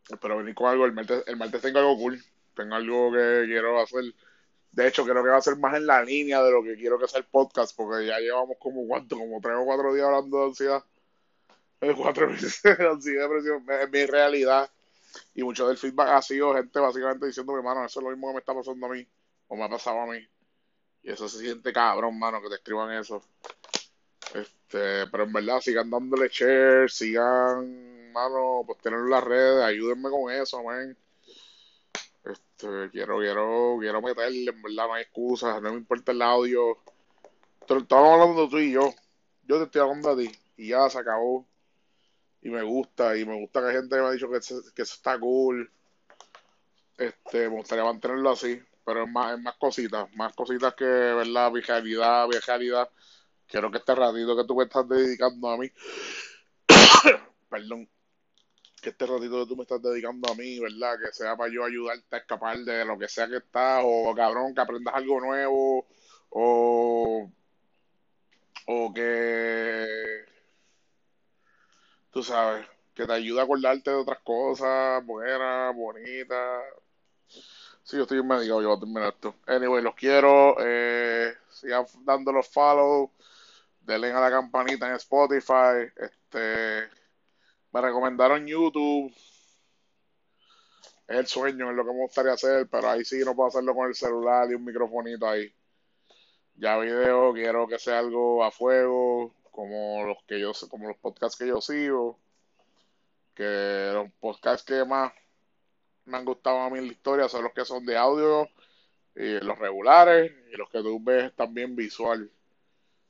Espero 0.09 0.37
venir 0.37 0.55
con 0.55 0.67
algo. 0.67 0.85
El 0.85 0.93
martes, 0.93 1.23
el 1.27 1.37
martes 1.37 1.61
tengo 1.61 1.79
algo 1.79 1.97
cool. 1.97 2.23
Tengo 2.55 2.75
algo 2.75 3.11
que 3.11 3.45
quiero 3.47 3.81
hacer 3.81 4.13
de 4.73 4.87
hecho, 4.87 5.05
creo 5.05 5.23
que 5.23 5.29
va 5.29 5.37
a 5.37 5.41
ser 5.41 5.55
más 5.57 5.75
en 5.75 5.85
la 5.85 6.03
línea 6.03 6.41
de 6.41 6.51
lo 6.51 6.63
que 6.63 6.75
quiero 6.75 6.97
que 6.97 7.07
sea 7.07 7.19
el 7.19 7.25
podcast, 7.25 7.75
porque 7.77 8.07
ya 8.07 8.17
llevamos 8.17 8.57
como 8.59 8.87
cuánto, 8.87 9.15
como 9.15 9.39
tres 9.39 9.55
o 9.55 9.65
cuatro 9.65 9.93
días 9.93 10.07
hablando 10.07 10.39
de 10.39 10.45
ansiedad. 10.45 10.83
Cuatro 11.97 12.29
meses 12.29 12.61
de 12.63 12.87
ansiedad, 12.87 13.23
depresión, 13.23 13.65
es 13.69 13.91
mi 13.91 14.05
realidad. 14.05 14.71
Y 15.35 15.43
mucho 15.43 15.67
del 15.67 15.77
feedback 15.77 16.09
ha 16.09 16.21
sido 16.21 16.53
gente 16.53 16.79
básicamente 16.79 17.27
diciendo, 17.27 17.55
hermano, 17.55 17.85
eso 17.85 17.99
es 17.99 18.03
lo 18.03 18.11
mismo 18.11 18.27
que 18.27 18.33
me 18.33 18.39
está 18.39 18.53
pasando 18.53 18.85
a 18.85 18.89
mí, 18.89 19.07
o 19.47 19.55
me 19.55 19.63
ha 19.63 19.69
pasado 19.69 20.01
a 20.01 20.07
mí. 20.07 20.19
Y 21.03 21.11
eso 21.11 21.27
se 21.27 21.39
siente 21.39 21.73
cabrón, 21.73 22.17
mano, 22.17 22.41
que 22.41 22.49
te 22.49 22.55
escriban 22.55 22.91
eso. 22.91 23.23
Este, 24.33 25.07
pero 25.07 25.23
en 25.23 25.33
verdad, 25.33 25.59
sigan 25.59 25.89
dándole 25.89 26.29
share, 26.29 26.89
sigan, 26.89 28.11
mano, 28.11 28.63
pues 28.65 28.79
tenerlo 28.79 29.05
en 29.05 29.11
las 29.11 29.23
redes, 29.23 29.63
ayúdenme 29.63 30.09
con 30.09 30.31
eso, 30.31 30.63
man. 30.63 30.97
Este, 32.23 32.89
quiero, 32.91 33.19
quiero, 33.19 33.77
quiero 33.79 34.01
meterle, 34.01 34.51
en 34.51 34.61
verdad, 34.61 34.87
no 34.87 34.93
hay 34.93 35.03
excusas, 35.03 35.61
no 35.61 35.71
me 35.71 35.77
importa 35.77 36.11
el 36.13 36.21
audio. 36.21 36.77
Estamos 37.61 37.91
hablando 37.91 38.49
tú 38.49 38.59
y 38.59 38.71
yo. 38.71 38.93
Yo 39.43 39.57
te 39.57 39.63
estoy 39.63 39.81
hablando 39.81 40.11
a 40.11 40.17
ti. 40.17 40.31
Y 40.57 40.69
ya 40.69 40.89
se 40.89 40.99
acabó. 40.99 41.45
Y 42.43 42.49
me 42.49 42.61
gusta, 42.61 43.17
y 43.17 43.25
me 43.25 43.39
gusta 43.39 43.61
que 43.61 43.67
hay 43.67 43.73
gente 43.73 43.95
que 43.95 44.01
me 44.01 44.07
ha 44.07 44.11
dicho 44.11 44.29
que, 44.29 44.39
que 44.75 44.81
eso 44.81 44.95
está 44.95 45.19
cool. 45.19 45.71
Este, 46.97 47.49
me 47.49 47.55
gustaría 47.55 47.83
mantenerlo 47.83 48.29
así. 48.31 48.61
Pero 48.85 49.05
es 49.05 49.09
más, 49.09 49.37
es 49.37 49.39
más 49.41 49.55
cositas, 49.55 50.13
más 50.15 50.33
cositas 50.35 50.75
que, 50.75 50.85
¿verdad? 50.85 51.51
Vijalidad, 51.51 52.27
vijalidad. 52.27 52.89
Quiero 53.47 53.71
que 53.71 53.77
este 53.77 53.95
ratito 53.95 54.35
que 54.35 54.45
tú 54.45 54.55
me 54.55 54.65
estás 54.65 54.87
dedicando 54.87 55.49
a 55.49 55.57
mí. 55.57 55.71
Perdón 57.49 57.87
que 58.83 58.89
este 58.89 59.05
ratito 59.05 59.39
que 59.39 59.47
tú 59.47 59.55
me 59.55 59.63
estás 59.63 59.81
dedicando 59.81 60.29
a 60.31 60.35
mí, 60.35 60.59
¿verdad? 60.59 60.95
Que 60.99 61.13
sea 61.13 61.35
para 61.37 61.51
yo 61.51 61.63
ayudarte 61.63 62.15
a 62.15 62.19
escapar 62.19 62.57
de 62.59 62.85
lo 62.85 62.99
que 62.99 63.07
sea 63.07 63.27
que 63.29 63.37
estás, 63.37 63.81
o 63.85 64.13
cabrón, 64.13 64.53
que 64.53 64.61
aprendas 64.61 64.93
algo 64.93 65.21
nuevo, 65.21 65.87
o, 66.29 67.31
o 68.67 68.93
que, 68.93 70.25
tú 72.13 72.21
sabes, 72.23 72.65
que 72.93 73.07
te 73.07 73.13
ayude 73.13 73.41
a 73.41 73.43
acordarte 73.43 73.89
de 73.89 73.97
otras 73.97 74.19
cosas 74.19 75.03
buenas, 75.03 75.75
bonitas. 75.75 76.63
Sí, 77.83 77.97
yo 77.97 78.03
estoy 78.03 78.19
en 78.19 78.27
medio, 78.27 78.61
yo 78.61 78.67
voy 78.67 78.77
a 78.77 78.79
terminar 78.79 79.13
esto. 79.13 79.35
Anyway, 79.47 79.81
los 79.81 79.95
quiero, 79.95 80.55
eh, 80.59 81.33
sigan 81.49 81.85
dando 82.05 82.31
los 82.31 82.47
follow, 82.47 83.11
denle 83.81 84.11
a 84.11 84.21
la 84.21 84.29
campanita 84.29 84.87
en 84.87 84.95
Spotify, 84.95 85.91
este 85.97 86.87
me 87.73 87.81
recomendaron 87.81 88.45
YouTube. 88.45 89.11
Es 91.07 91.17
el 91.17 91.27
sueño, 91.27 91.71
es 91.71 91.75
lo 91.75 91.83
que 91.83 91.91
me 91.91 91.99
gustaría 91.99 92.33
hacer, 92.33 92.67
pero 92.69 92.89
ahí 92.89 93.03
sí 93.03 93.19
no 93.25 93.35
puedo 93.35 93.49
hacerlo 93.49 93.73
con 93.75 93.87
el 93.87 93.95
celular 93.95 94.49
y 94.49 94.53
un 94.53 94.63
microfonito 94.63 95.27
ahí. 95.27 95.51
Ya 96.55 96.77
video, 96.77 97.33
quiero 97.33 97.67
que 97.67 97.79
sea 97.79 97.99
algo 97.99 98.43
a 98.43 98.51
fuego, 98.51 99.33
como 99.53 100.03
los 100.03 100.17
que 100.27 100.41
yo 100.41 100.51
como 100.69 100.89
los 100.89 100.97
podcasts 100.97 101.37
que 101.37 101.47
yo 101.47 101.61
sigo. 101.61 102.19
Que 103.33 103.91
los 103.93 104.11
podcasts 104.19 104.65
que 104.65 104.83
más 104.83 105.13
me 106.05 106.17
han 106.17 106.25
gustado 106.25 106.59
a 106.59 106.69
mí 106.69 106.79
en 106.79 106.87
la 106.87 106.91
historia 106.91 107.29
son 107.29 107.45
los 107.45 107.53
que 107.53 107.63
son 107.63 107.85
de 107.85 107.95
audio 107.95 108.49
y 109.15 109.39
los 109.39 109.57
regulares 109.57 110.33
y 110.51 110.57
los 110.57 110.69
que 110.69 110.81
tú 110.81 110.99
ves 111.01 111.33
también 111.35 111.75
visual, 111.75 112.29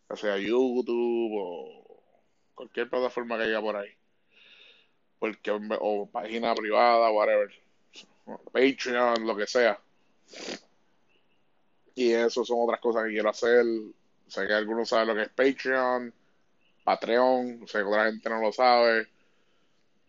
ya 0.10 0.16
sea 0.16 0.38
YouTube 0.38 1.32
o 1.34 2.02
cualquier 2.54 2.90
plataforma 2.90 3.38
que 3.38 3.46
haya 3.46 3.62
por 3.62 3.76
ahí 3.76 3.98
porque 5.24 5.52
o 5.80 6.06
página 6.12 6.54
privada, 6.54 7.10
whatever, 7.10 7.50
Patreon, 8.52 9.26
lo 9.26 9.38
que 9.38 9.48
sea. 9.48 9.80
Y 11.96 12.12
eso 12.12 12.44
son 12.44 12.58
otras 12.60 12.82
cosas 12.82 13.06
que 13.06 13.12
quiero 13.12 13.30
hacer. 13.30 13.64
Sé 14.28 14.46
que 14.46 14.52
algunos 14.52 14.90
saben 14.90 15.08
lo 15.08 15.16
que 15.16 15.22
es 15.22 15.30
Patreon, 15.30 16.14
Patreon, 16.84 17.68
sé 17.68 17.80
que 17.80 17.84
otra 17.84 18.06
gente 18.06 18.30
no 18.30 18.42
lo 18.42 18.52
sabe. 18.52 19.08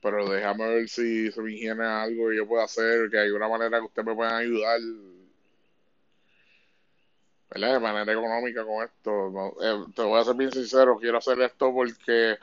Pero 0.00 0.28
déjame 0.28 0.68
ver 0.68 0.88
si 0.88 1.32
se 1.32 1.40
me 1.40 1.52
ingiere 1.52 1.84
algo 1.84 2.28
que 2.28 2.36
yo 2.36 2.46
pueda 2.46 2.64
hacer, 2.64 3.10
que 3.10 3.18
hay 3.18 3.30
una 3.30 3.48
manera 3.48 3.78
que 3.78 3.86
ustedes 3.86 4.06
me 4.06 4.14
puedan 4.14 4.34
ayudar. 4.34 4.80
¿verdad? 7.54 7.74
De 7.74 7.80
manera 7.80 8.12
económica 8.12 8.64
con 8.64 8.84
esto. 8.84 9.56
Eh, 9.62 9.92
te 9.94 10.02
voy 10.02 10.20
a 10.20 10.24
ser 10.24 10.34
bien 10.34 10.52
sincero, 10.52 10.98
quiero 11.00 11.18
hacer 11.18 11.40
esto 11.40 11.72
porque 11.72 12.38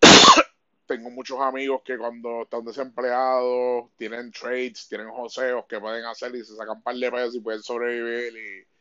tengo 0.86 1.10
muchos 1.10 1.40
amigos 1.40 1.82
que 1.84 1.96
cuando 1.96 2.42
están 2.42 2.64
desempleados 2.64 3.90
tienen 3.96 4.32
trades, 4.32 4.88
tienen 4.88 5.08
joseos 5.10 5.64
que 5.66 5.80
pueden 5.80 6.04
hacer 6.04 6.34
y 6.34 6.44
se 6.44 6.56
sacan 6.56 6.82
par 6.82 6.96
de 6.96 7.10
pesos 7.10 7.36
y 7.36 7.40
pueden 7.40 7.62
sobrevivir 7.62 8.36
y, 8.36 8.73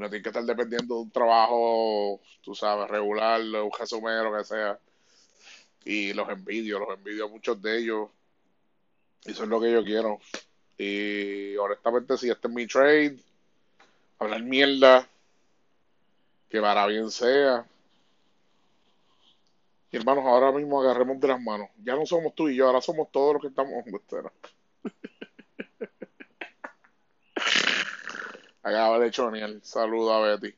no 0.00 0.08
tienen 0.08 0.22
que 0.22 0.28
estar 0.28 0.44
dependiendo 0.44 0.96
de 0.96 1.00
un 1.02 1.10
trabajo, 1.10 2.20
tú 2.40 2.54
sabes, 2.54 2.88
regular, 2.88 3.40
un 3.40 3.70
lo 4.24 4.36
que 4.36 4.44
sea. 4.44 4.78
Y 5.84 6.12
los 6.12 6.28
envidio, 6.28 6.78
los 6.78 6.96
envidio 6.96 7.26
a 7.26 7.28
muchos 7.28 7.60
de 7.60 7.78
ellos. 7.78 8.08
Y 9.24 9.32
eso 9.32 9.44
es 9.44 9.48
lo 9.48 9.60
que 9.60 9.72
yo 9.72 9.84
quiero. 9.84 10.18
Y 10.78 11.56
honestamente, 11.56 12.16
si 12.16 12.30
este 12.30 12.48
es 12.48 12.54
mi 12.54 12.66
trade, 12.66 13.16
hablar 14.18 14.42
mierda, 14.42 15.08
que 16.48 16.60
para 16.60 16.86
bien 16.86 17.10
sea, 17.10 17.66
y 19.92 19.98
hermanos, 19.98 20.24
ahora 20.24 20.50
mismo 20.52 20.80
agarremos 20.80 21.20
de 21.20 21.28
las 21.28 21.40
manos. 21.40 21.68
Ya 21.84 21.94
no 21.94 22.06
somos 22.06 22.34
tú 22.34 22.48
y 22.48 22.56
yo, 22.56 22.66
ahora 22.66 22.80
somos 22.80 23.12
todos 23.12 23.34
los 23.34 23.42
que 23.42 23.48
estamos 23.48 23.72
en 23.86 23.92
Acaba 28.62 28.98
de 28.98 29.08
hecho 29.08 29.24
Daniel. 29.24 29.60
Saluda 29.62 30.16
a 30.16 30.20
Betty. 30.20 30.54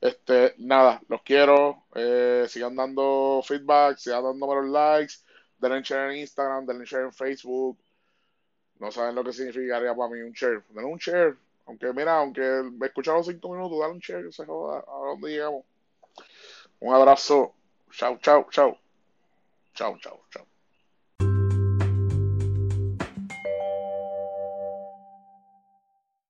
Este, 0.00 0.54
nada, 0.58 1.00
los 1.08 1.22
quiero. 1.22 1.84
Eh, 1.94 2.46
sigan 2.48 2.76
dando 2.76 3.42
feedback, 3.44 3.98
sigan 3.98 4.24
dándome 4.24 4.54
los 4.56 4.70
likes. 4.70 5.14
Denle 5.58 5.82
share 5.82 6.12
en 6.12 6.18
Instagram, 6.18 6.66
denle 6.66 6.84
share 6.84 7.04
en 7.04 7.12
Facebook. 7.12 7.78
No 8.78 8.90
saben 8.90 9.14
lo 9.14 9.24
que 9.24 9.32
significaría 9.32 9.94
para 9.94 10.10
mí 10.10 10.20
un 10.20 10.32
share. 10.32 10.62
Denle 10.68 10.90
un 10.90 10.98
share. 10.98 11.36
Aunque, 11.66 11.92
mira, 11.92 12.18
aunque 12.18 12.62
me 12.72 12.86
escucharon 12.86 13.24
cinco 13.24 13.52
minutos, 13.52 13.78
dale 13.80 13.94
un 13.94 13.98
share, 13.98 14.24
que 14.24 14.32
se 14.32 14.44
joda 14.44 14.84
a 14.86 15.06
dónde 15.08 15.30
llegamos. 15.30 15.64
Un 16.80 16.94
abrazo. 16.94 17.54
Chao, 17.90 18.18
chao, 18.18 18.46
chao. 18.50 18.78
Chao, 19.74 19.98
chao, 19.98 20.20
chao. 20.30 20.55